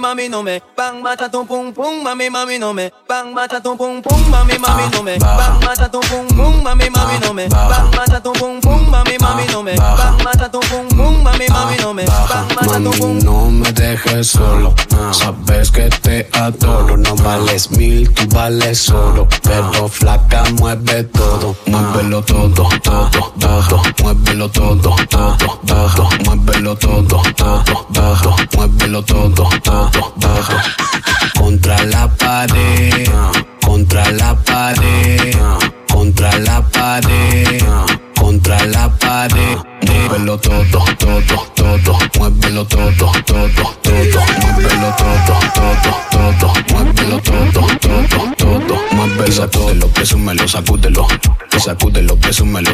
mami, 0.00 0.28
no 0.28 0.42
me. 0.42 0.62
Bang, 0.76 1.02
mata 1.02 1.28
tu 1.28 1.44
pum 1.44 1.72
pum, 1.72 2.02
mami, 2.02 2.30
mami, 2.30 2.58
no 2.58 2.72
me. 2.72 2.90
Bang, 3.08 3.32
mata 3.34 3.60
tu 3.60 3.76
pum 3.76 4.02
pum, 4.02 4.30
mami, 4.30 4.58
mami, 4.58 4.90
no 4.92 5.02
me. 5.02 5.18
Bang, 5.18 5.60
mata 5.60 5.88
tu 5.88 6.00
pum 6.00 6.26
pum, 6.28 6.62
mami, 6.62 6.88
mami, 6.90 7.18
no 7.20 7.32
me. 7.34 7.48
Bang, 7.48 7.90
mata 7.94 8.20
tu 8.20 8.32
pum 8.32 8.60
pum, 8.60 8.90
mami, 8.90 9.16
mami, 9.18 9.46
no 9.52 9.62
me. 9.62 9.76
Bang, 9.76 10.16
mata 10.24 10.48
tu 10.48 10.60
pum 10.60 10.88
pum, 10.88 11.22
mami, 11.22 11.46
mami, 11.48 11.76
no 11.82 11.92
me. 11.92 12.04
Bang, 12.06 12.48
mata 12.56 12.78
tu 12.82 12.90
pum. 12.98 13.18
No 13.22 13.50
me 13.50 13.72
dejes 13.72 14.28
solo, 14.28 14.74
sabes 15.12 15.70
que 15.70 15.88
te 15.88 16.28
adoro. 16.32 16.96
No 16.96 17.14
vales 17.16 17.70
mil, 17.72 18.12
tú 18.14 18.26
vales 18.34 18.88
oro. 18.90 19.28
Pero 19.42 19.88
flaca, 19.88 20.44
mueve 20.58 21.04
todo, 21.04 21.54
muévelo 21.66 22.22
todo, 22.22 22.68
todo, 22.82 23.10
todo, 23.38 23.82
muévelo 24.02 24.50
todo, 24.50 24.96
todo, 25.08 25.46
todo, 25.66 26.08
muévelo 26.24 26.76
todo, 26.76 27.22
todo, 27.36 27.84
todo, 27.92 28.36
muévelo 28.56 29.02
todo, 29.04 29.30
todo. 29.34 29.69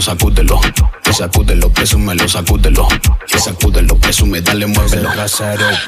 Sacúdelo. 0.06 0.60
Y 1.04 1.12
sacúdelo, 1.12 1.68
presúmelo, 1.70 2.28
sacúdelo. 2.28 2.86
Y 3.34 3.38
sacúdelo, 3.38 3.96
presume, 3.96 4.40
dale, 4.40 4.66
muévelo. 4.66 5.10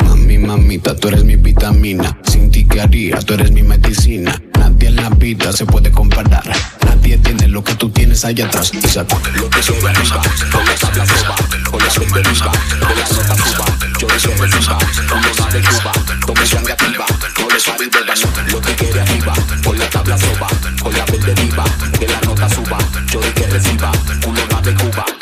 Mami, 0.05 0.39
mamita, 0.39 0.97
tú 0.97 1.09
eres 1.09 1.25
mi 1.25 1.37
vitamina. 1.37 2.19
Sin 2.25 2.51
ti, 2.51 2.67
¿qué 2.67 2.81
haría? 2.81 3.19
Tú 3.21 3.35
eres 3.35 3.53
mi 3.53 3.63
medicina. 3.63 4.35
En 4.81 4.97
la 4.97 5.11
vida 5.11 5.53
se 5.53 5.67
puede 5.67 5.91
comparar. 5.91 6.43
Nadie 6.85 7.19
tiene 7.19 7.49
lo 7.49 7.63
que 7.63 7.75
tú 7.75 7.91
tienes 7.91 8.25
allá 8.25 8.47
atrás. 8.47 8.73
Y 8.73 8.81
sacúdelo, 8.81 9.49
presúmelo, 9.51 10.05
sacúdelo. 10.05 10.51
Con 10.51 10.67
la 10.67 10.75
tabla 10.75 11.05
proba, 11.05 11.37
con 11.71 11.83
la 11.83 11.91
zumba 11.91 12.19
arriba, 12.19 12.53
con 12.81 12.97
la 12.97 13.09
nota 13.09 13.37
cuba. 13.37 13.79
Yo 13.99 14.07
deseo 14.07 14.33
arriba, 14.43 14.79
como 15.09 15.29
va 15.39 15.51
de 15.53 15.61
Cuba. 15.61 15.93
Tome 16.27 16.47
sangre 16.47 16.73
activa, 16.73 17.07
no 17.39 17.49
le 17.49 17.61
saben 17.61 17.91
de 17.91 18.53
lo 18.53 18.61
que 18.61 18.75
quiere 18.77 19.01
arriba. 19.01 19.35
Con 19.65 19.79
la 19.79 19.91
tabla 19.91 20.17
proba, 20.17 20.49
con 20.83 20.93
la 20.93 21.05
verde 21.05 21.35
viva, 21.43 21.65
que 21.99 22.07
la 22.07 22.21
nota 22.21 22.49
suba. 22.49 22.79
Yo 23.11 23.21
de 23.21 23.33
que 23.33 23.47
reciba, 23.47 23.93
culo 24.23 24.61
de 24.63 24.75
Cuba. 24.75 25.18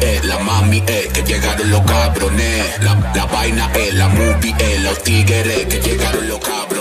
Es, 0.00 0.24
la 0.24 0.38
mami 0.38 0.82
es, 0.86 1.08
que 1.08 1.22
llegaron 1.22 1.70
los 1.70 1.82
cabrones. 1.82 2.82
La, 2.82 3.12
la 3.14 3.26
vaina 3.26 3.70
es, 3.74 3.94
la 3.94 4.08
movie 4.08 4.54
es, 4.58 4.82
los 4.82 5.02
tigres, 5.02 5.66
que 5.66 5.80
llegaron 5.80 6.28
los 6.28 6.38
cabrones. 6.38 6.71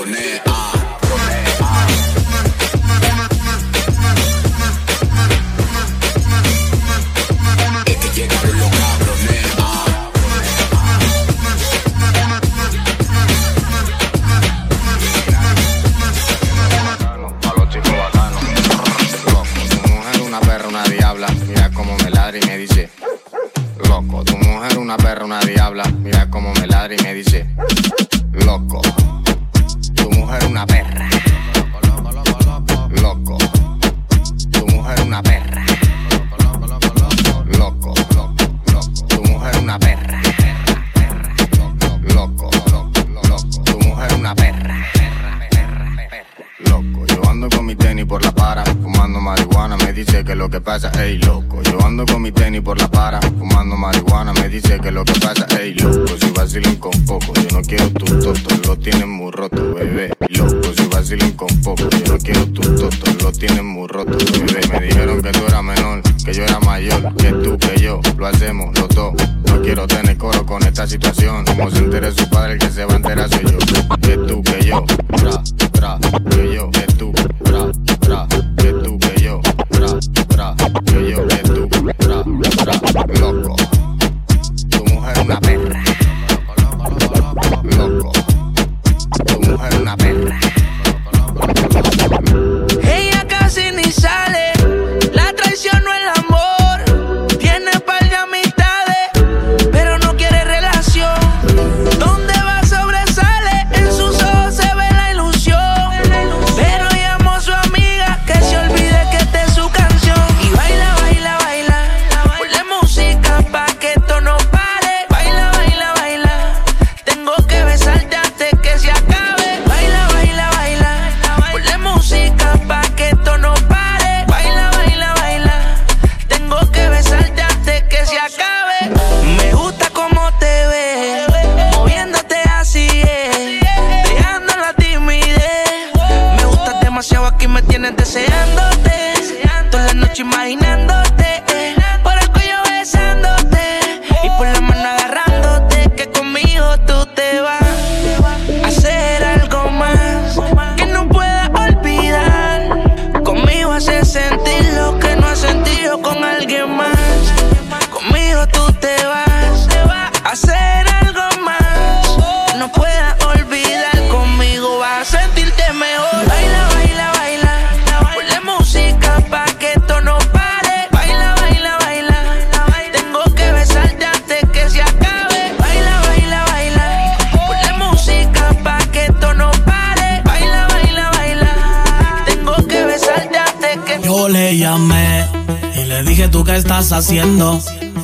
Tenis 52.52 52.62
por 52.62 52.78
la 52.78 52.88
para, 52.90 53.22
fumando 53.22 53.78
marihuana, 53.78 54.34
me 54.34 54.50
dice 54.50 54.80
que 54.80 54.92
lo 54.92 55.06
que 55.06 55.21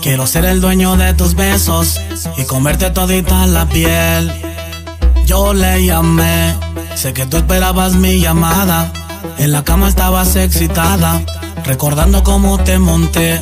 Quiero 0.02 0.26
ser 0.26 0.46
el 0.46 0.60
dueño 0.60 0.98
de 0.98 1.14
tus 1.14 1.36
besos 1.36 2.02
y 2.36 2.46
comerte 2.46 2.90
todita 2.90 3.46
la 3.46 3.70
piel. 3.70 4.32
Yo 5.28 5.54
le 5.54 5.86
llamé, 5.86 6.56
sé 6.96 7.14
que 7.14 7.28
tú 7.28 7.38
esperabas 7.38 7.94
mi 7.94 8.20
llamada. 8.20 8.92
En 9.38 9.52
la 9.52 9.64
cama 9.64 9.88
estabas 9.88 10.36
excitada, 10.36 11.22
recordando 11.64 12.24
cómo 12.24 12.58
te 12.58 12.80
monté. 12.80 13.40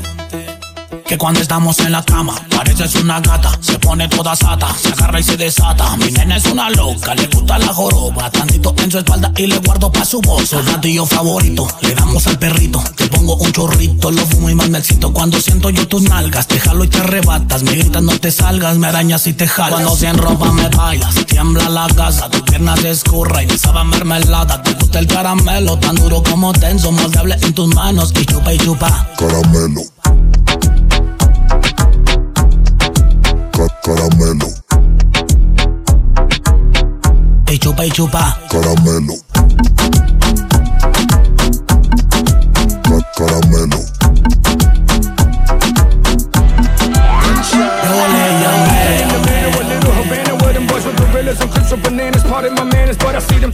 Que 1.08 1.18
cuando 1.18 1.40
estamos 1.40 1.80
en 1.80 1.94
la 1.94 2.04
cama, 2.04 2.36
pareces 2.76 3.02
una 3.02 3.20
gata, 3.22 3.58
se 3.62 3.80
pone 3.80 4.08
toda 4.10 4.36
sata, 4.36 4.68
se 4.76 4.90
agarra 4.90 5.20
y 5.20 5.24
se 5.24 5.38
desata. 5.38 5.96
Mi 5.98 6.12
nena 6.12 6.38
es 6.38 6.46
una 6.46 6.70
loca, 6.70 7.16
le 7.16 7.28
gusta 7.28 7.58
la 7.58 7.74
joroba, 7.74 8.30
tantito 8.30 8.76
en 8.78 8.92
su 8.92 8.98
espalda 8.98 9.32
y 9.38 9.48
le 9.48 9.58
guardo 9.60 9.92
pa' 9.92 10.04
su 10.04 10.22
voz. 10.22 10.50
Soy 10.50 10.66
gatillo 10.66 11.06
favorito, 11.06 11.68
le 11.82 11.96
damos 11.96 12.28
al 12.28 12.38
perrito, 12.38 12.84
te 12.96 13.08
pongo 13.08 13.36
un 13.36 13.52
chorrito, 13.52 14.12
lo 14.12 14.26
fumo 14.26 14.50
y 14.50 14.54
excito. 14.76 15.14
Cuando 15.14 15.40
siento 15.40 15.70
yo 15.70 15.88
tus 15.88 16.02
nalgas, 16.04 16.48
te 16.48 16.60
jalo 16.60 16.84
y 16.84 16.88
te 16.88 17.00
arrebatas, 17.00 17.64
me 17.64 17.72
gritas 17.72 18.04
no 18.04 18.18
te 18.20 18.32
salgas, 18.32 18.78
me 18.78 18.88
arañas 18.88 19.26
y 19.28 19.34
te 19.34 19.48
jalas. 19.48 19.82
Cuando 19.82 19.96
se 19.96 20.08
enropa 20.08 20.52
me 20.52 20.68
bailas, 20.70 21.16
tiembla 21.26 21.70
la 21.70 21.88
casa, 21.88 22.30
tu 22.30 22.44
pierna 22.44 22.76
se 22.76 22.92
escurra 22.92 23.44
y 23.44 23.58
sabe 23.58 23.84
mermelada. 23.86 24.62
Te 24.62 24.74
gusta 24.74 25.00
el 25.00 25.08
caramelo, 25.08 25.78
tan 25.80 25.96
duro 25.96 26.22
como 26.24 26.52
tenso, 26.52 26.92
moldeable 26.92 27.38
en 27.42 27.54
tus 27.54 27.74
manos 27.74 28.12
y 28.20 28.26
chupa 28.26 28.54
y 28.54 28.58
chupa. 28.58 29.08
Caramelo. 29.18 29.95
Caramelo. 33.96 34.48
Y 37.48 37.60
chupa 37.60 37.86
y 37.86 37.92
chupa. 37.92 38.40
Caramelo. 38.50 39.14
Ca- 39.34 39.34
caramelo. 39.34 39.35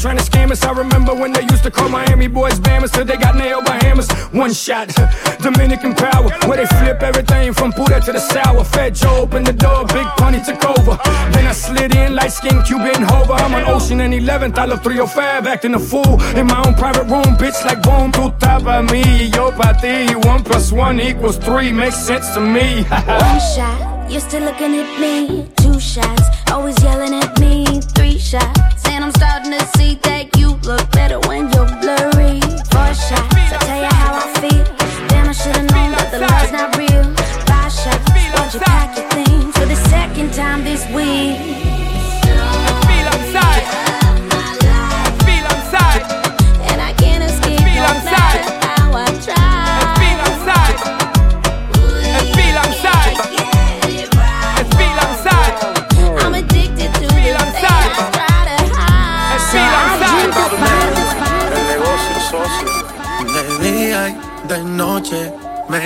Trying 0.02 0.18
to 0.18 0.24
scam 0.24 0.50
us. 0.50 0.64
I 0.64 0.72
remember 0.72 1.14
when 1.14 1.32
they 1.32 1.44
used 1.44 1.62
to 1.62 1.70
call 1.70 1.88
Miami 1.88 2.26
boys 2.26 2.60
Bammers 2.60 2.92
till 2.92 3.06
they 3.06 3.18
got 3.18 3.36
nailed 3.36 3.66
by 3.66 3.78
hammers. 3.84 4.10
One 4.34 4.52
shot, 4.52 4.88
Dominican 5.44 5.94
power, 5.94 6.28
where 6.48 6.58
they 6.58 6.66
flip 6.66 7.04
everything 7.04 7.54
from 7.54 7.70
Buddha 7.70 8.02
to 8.02 8.12
the 8.12 8.20
sour. 8.20 8.64
Fat 8.64 8.96
Joe 8.96 9.22
opened 9.22 9.46
the 9.46 9.54
door, 9.54 9.86
Big 9.86 10.08
Pun 10.18 10.34
took 10.44 10.66
over. 10.66 10.98
Then 11.34 11.46
I 11.46 11.52
slid 11.54 11.96
in, 11.96 12.16
light 12.16 12.32
skin 12.32 12.64
Cuban 12.64 13.04
hover. 13.04 13.34
I'm 13.34 13.54
on 13.54 13.66
Ocean 13.70 14.02
and 14.02 14.12
11th, 14.12 14.58
I 14.58 14.66
love 14.66 14.82
305, 14.82 15.46
acting 15.46 15.76
a 15.76 15.80
fool 15.80 16.20
in 16.36 16.48
my 16.48 16.64
own 16.66 16.74
private 16.74 17.04
room, 17.04 17.38
bitch 17.38 17.64
like 17.64 17.84
boom, 17.84 18.12
tu 18.12 18.34
tapa 18.40 18.82
me, 18.92 19.28
yo 19.36 19.52
pa 19.52 19.74
ti. 19.74 20.16
One 20.16 20.44
plus 20.44 20.72
one 20.72 21.00
equals 21.00 21.38
three, 21.38 21.72
makes 21.72 21.98
sense 21.98 22.34
to 22.34 22.42
me. 22.42 22.84
One 23.06 23.40
shot, 23.54 24.10
you're 24.10 24.22
still 24.22 24.44
looking 24.46 24.74
at 24.78 25.00
me. 25.00 25.48
Two 25.58 25.80
shots, 25.80 26.24
always 26.52 26.82
yelling 26.82 27.14
at 27.14 27.40
me. 27.40 27.82
Three 27.96 28.18
shots, 28.18 28.81
I'm 29.14 29.16
starting 29.16 29.60
to 29.60 29.66
see 29.78 29.96
that 30.04 30.38
you 30.38 30.52
look 30.64 30.90
better 30.92 31.20
when 31.28 31.52
you're 31.52 31.61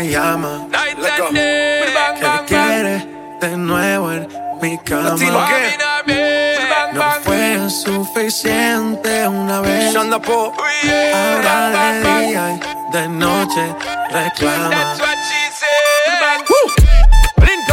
me 0.05 0.11
llama. 0.11 0.67
Let's 0.71 1.17
go. 1.17 1.31
Bang, 1.31 2.15
Que 2.15 2.23
bang. 2.23 2.45
quiere 2.45 3.07
de 3.41 3.57
nuevo 3.57 4.11
en 4.11 4.27
mi 4.61 4.77
cama. 4.79 5.15
No 6.93 7.01
fue 7.23 7.69
suficiente 7.69 9.27
una 9.27 9.61
vez. 9.61 9.95
Ahora 9.95 10.11
de 11.71 12.01
día 12.03 12.51
y 12.51 12.59
de 12.93 13.07
noche 13.09 13.75
reclama. 14.11 14.95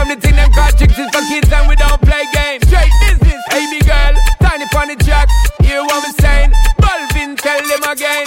The 0.04 0.16
thing 0.20 0.36
them 0.36 0.50
call 0.52 0.70
chicks 0.72 0.98
is 0.98 1.08
for 1.10 1.22
kids 1.26 1.50
and 1.52 1.68
we 1.68 1.76
don't 1.76 1.98
play 2.02 2.24
games. 2.34 2.66
Straight 2.68 2.92
business, 3.00 3.40
hey 3.50 3.64
big 3.70 3.86
girl, 3.86 4.12
tiny 4.42 4.66
the 4.66 4.96
jack. 5.02 5.26
Hear 5.62 5.80
what 5.84 6.04
we 6.04 6.12
saying? 6.20 6.52
Balvin, 6.76 7.34
tell 7.38 7.62
them 7.66 7.82
again. 7.90 8.26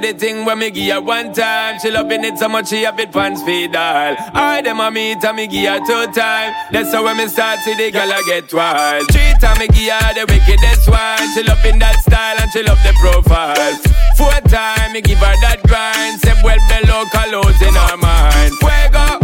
to 0.00 0.12
the 0.12 0.18
thing 0.18 0.44
when 0.44 0.58
me 0.58 0.70
give 0.70 0.92
her 0.92 1.00
one 1.00 1.32
time. 1.32 1.78
She 1.80 1.90
loving 1.90 2.24
it 2.24 2.38
so 2.38 2.48
much 2.48 2.68
she 2.68 2.82
have 2.82 2.98
it 2.98 3.12
pants 3.12 3.42
feed 3.42 3.74
all. 3.74 4.16
I 4.34 4.60
them 4.62 4.80
a 4.80 4.90
meet 4.90 5.24
and 5.24 5.36
me 5.36 5.46
give 5.46 5.68
her 5.68 5.78
two 5.80 6.12
time. 6.12 6.54
That's 6.72 6.92
how 6.92 7.04
when 7.04 7.16
me 7.16 7.26
start 7.28 7.58
see 7.60 7.74
the 7.74 7.90
girl 7.90 8.10
I 8.10 8.22
get 8.26 8.52
wild. 8.52 9.06
Three 9.10 9.34
time 9.40 9.58
me 9.58 9.66
give 9.68 9.92
her 9.92 10.14
the 10.14 10.24
wickedest 10.28 10.88
one. 10.88 11.26
She 11.34 11.42
loving 11.42 11.78
that 11.78 11.96
style 12.00 12.36
and 12.38 12.50
she 12.50 12.62
love 12.62 12.78
the 12.84 12.94
profile. 13.00 13.74
Four 14.16 14.38
time 14.50 14.92
me 14.92 15.00
give 15.00 15.18
her 15.18 15.36
that 15.42 15.62
grind. 15.66 16.20
Say 16.20 16.34
well 16.44 16.60
below 16.68 17.04
colors 17.10 17.58
in 17.62 17.74
her 17.74 17.96
mind. 17.96 18.52
Fuego. 18.62 19.18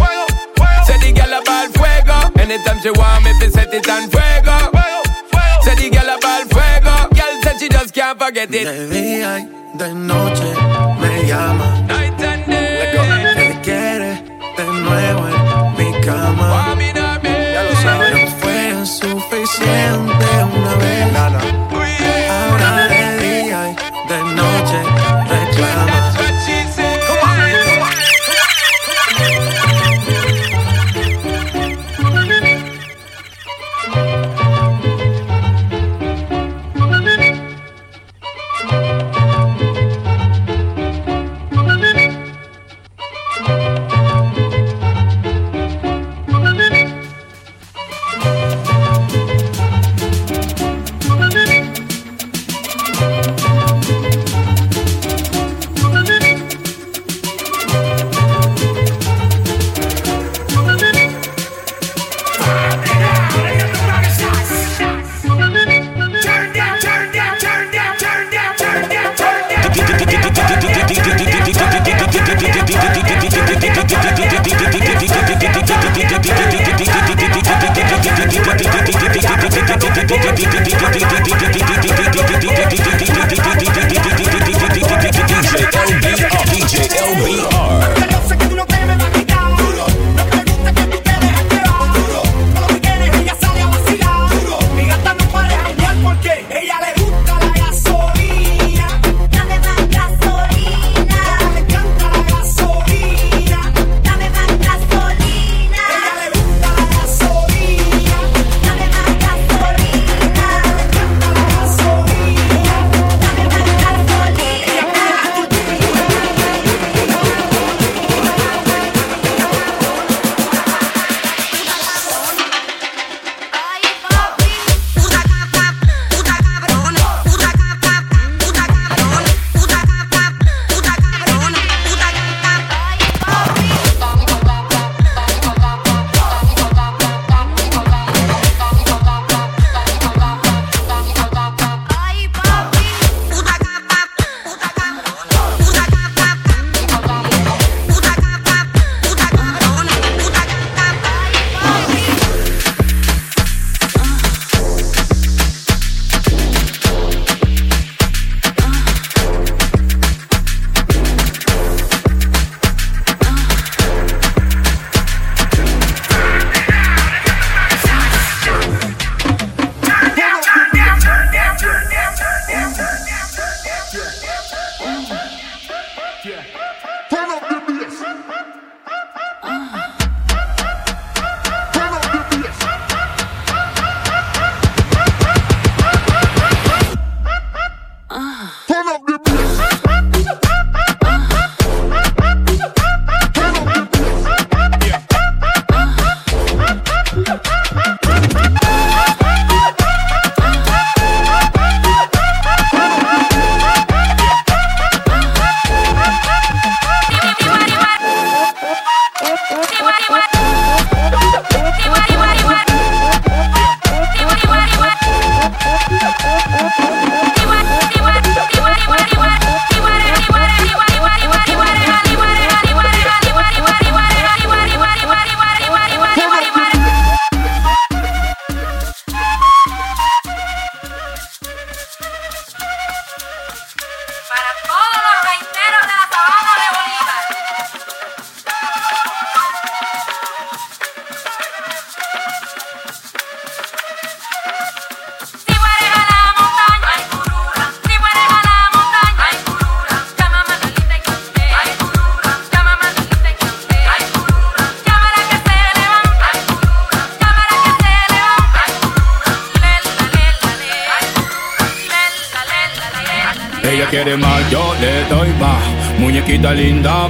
Say 0.87 0.99
the 0.99 1.11
girl 1.15 1.35
a 1.35 1.41
ball 1.45 1.69
fuego. 1.71 2.19
Anytime 2.41 2.79
she 2.83 2.91
want 2.91 3.25
me, 3.25 3.33
fi 3.39 3.49
set 3.49 3.73
it 3.73 3.89
on 3.89 4.11
fuego. 4.11 4.59
Say 5.63 5.75
the 5.77 5.89
girl 5.91 6.11
a 6.11 6.17
ball 6.19 6.43
fuego. 6.51 6.95
Girl 7.15 7.35
said 7.43 7.59
she 7.61 7.69
just 7.69 7.95
can't 7.95 8.19
forget 8.19 8.49
it. 8.53 8.67
De 9.35 9.41
día 9.41 9.49
y 9.49 9.79
de 9.79 9.95
noche 9.95 10.74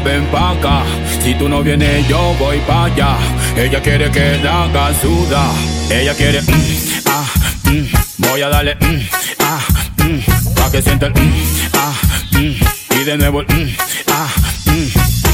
ven 0.05 0.24
pa' 0.26 0.50
acá. 0.50 0.82
Si 1.22 1.34
tú 1.34 1.48
no 1.48 1.62
vienes, 1.62 2.07
yo 2.09 2.34
voy 2.38 2.59
pa' 2.61 2.84
allá. 2.84 3.16
Ella 3.57 3.80
quiere 3.80 4.11
que 4.11 4.38
la 4.42 4.64
haga. 4.64 4.90
Ella 5.90 6.14
quiere, 6.14 6.40
mm, 6.42 6.52
ah, 7.07 7.26
mm. 7.64 8.28
voy 8.28 8.42
a 8.42 8.48
darle, 8.48 8.74
mm, 8.76 9.00
ah, 9.40 9.61
mm. 9.98 10.55
pa' 10.55 10.70
que 10.70 10.82
sienta 10.82 11.07
el, 11.07 11.12
mm, 11.12 11.32
ah, 11.74 11.92
mm. 12.32 13.00
y 13.00 13.05
de 13.05 13.16
nuevo 13.18 13.40
el, 13.40 13.76
ah. 14.09 14.28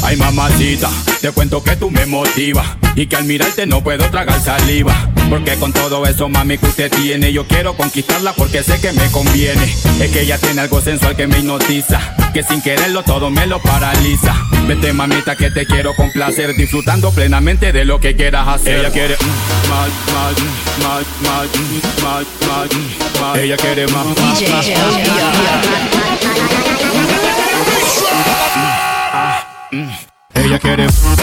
Ay 0.02 0.16
mamacita, 0.16 0.90
te 1.20 1.30
cuento 1.30 1.62
que 1.62 1.76
tú 1.76 1.90
me 1.90 2.06
motivas 2.06 2.66
y 2.96 3.06
que 3.06 3.16
al 3.16 3.24
mirarte 3.24 3.66
no 3.66 3.82
puedo 3.82 4.10
tragar 4.10 4.40
saliva. 4.40 4.94
Porque 5.28 5.54
con 5.56 5.72
todo 5.72 6.04
eso 6.06 6.28
mami 6.28 6.58
que 6.58 6.66
usted 6.66 6.90
tiene, 6.90 7.32
yo 7.32 7.46
quiero 7.46 7.76
conquistarla 7.76 8.32
porque 8.32 8.62
sé 8.62 8.80
que 8.80 8.92
me 8.92 9.10
conviene. 9.10 9.64
Es 10.00 10.10
que 10.10 10.22
ella 10.22 10.38
tiene 10.38 10.62
algo 10.62 10.80
sensual 10.80 11.14
que 11.14 11.26
me 11.26 11.38
hipnotiza, 11.38 12.00
que 12.32 12.42
sin 12.42 12.60
quererlo 12.60 13.02
todo 13.02 13.30
me 13.30 13.46
lo 13.46 13.60
paraliza. 13.60 14.34
Vete 14.70 14.92
mamita 14.92 15.34
que 15.34 15.50
te 15.50 15.66
quiero 15.66 15.96
complacer, 15.96 16.54
disfrutando 16.54 17.10
plenamente 17.10 17.72
de 17.72 17.84
lo 17.84 17.98
que 17.98 18.14
quieras 18.14 18.46
hacer. 18.46 18.78
Ella 18.78 18.92
quiere 18.92 19.16
mm, 19.16 19.68
más, 19.68 19.90
más, 20.14 20.32
mm, 20.38 20.44
más, 20.84 21.04
más, 21.24 21.48
mm, 21.58 22.04
más, 22.04 22.24
más, 22.46 22.68
mm, 22.72 23.20
más. 23.20 23.38
Ella 23.38 23.56
quiere 23.56 23.88
más, 23.88 24.06
más, 24.06 24.16
más, 24.16 24.42
más. 24.48 24.68
Ella 30.34 30.58
quiere. 30.60 30.86
Voy 30.86 31.19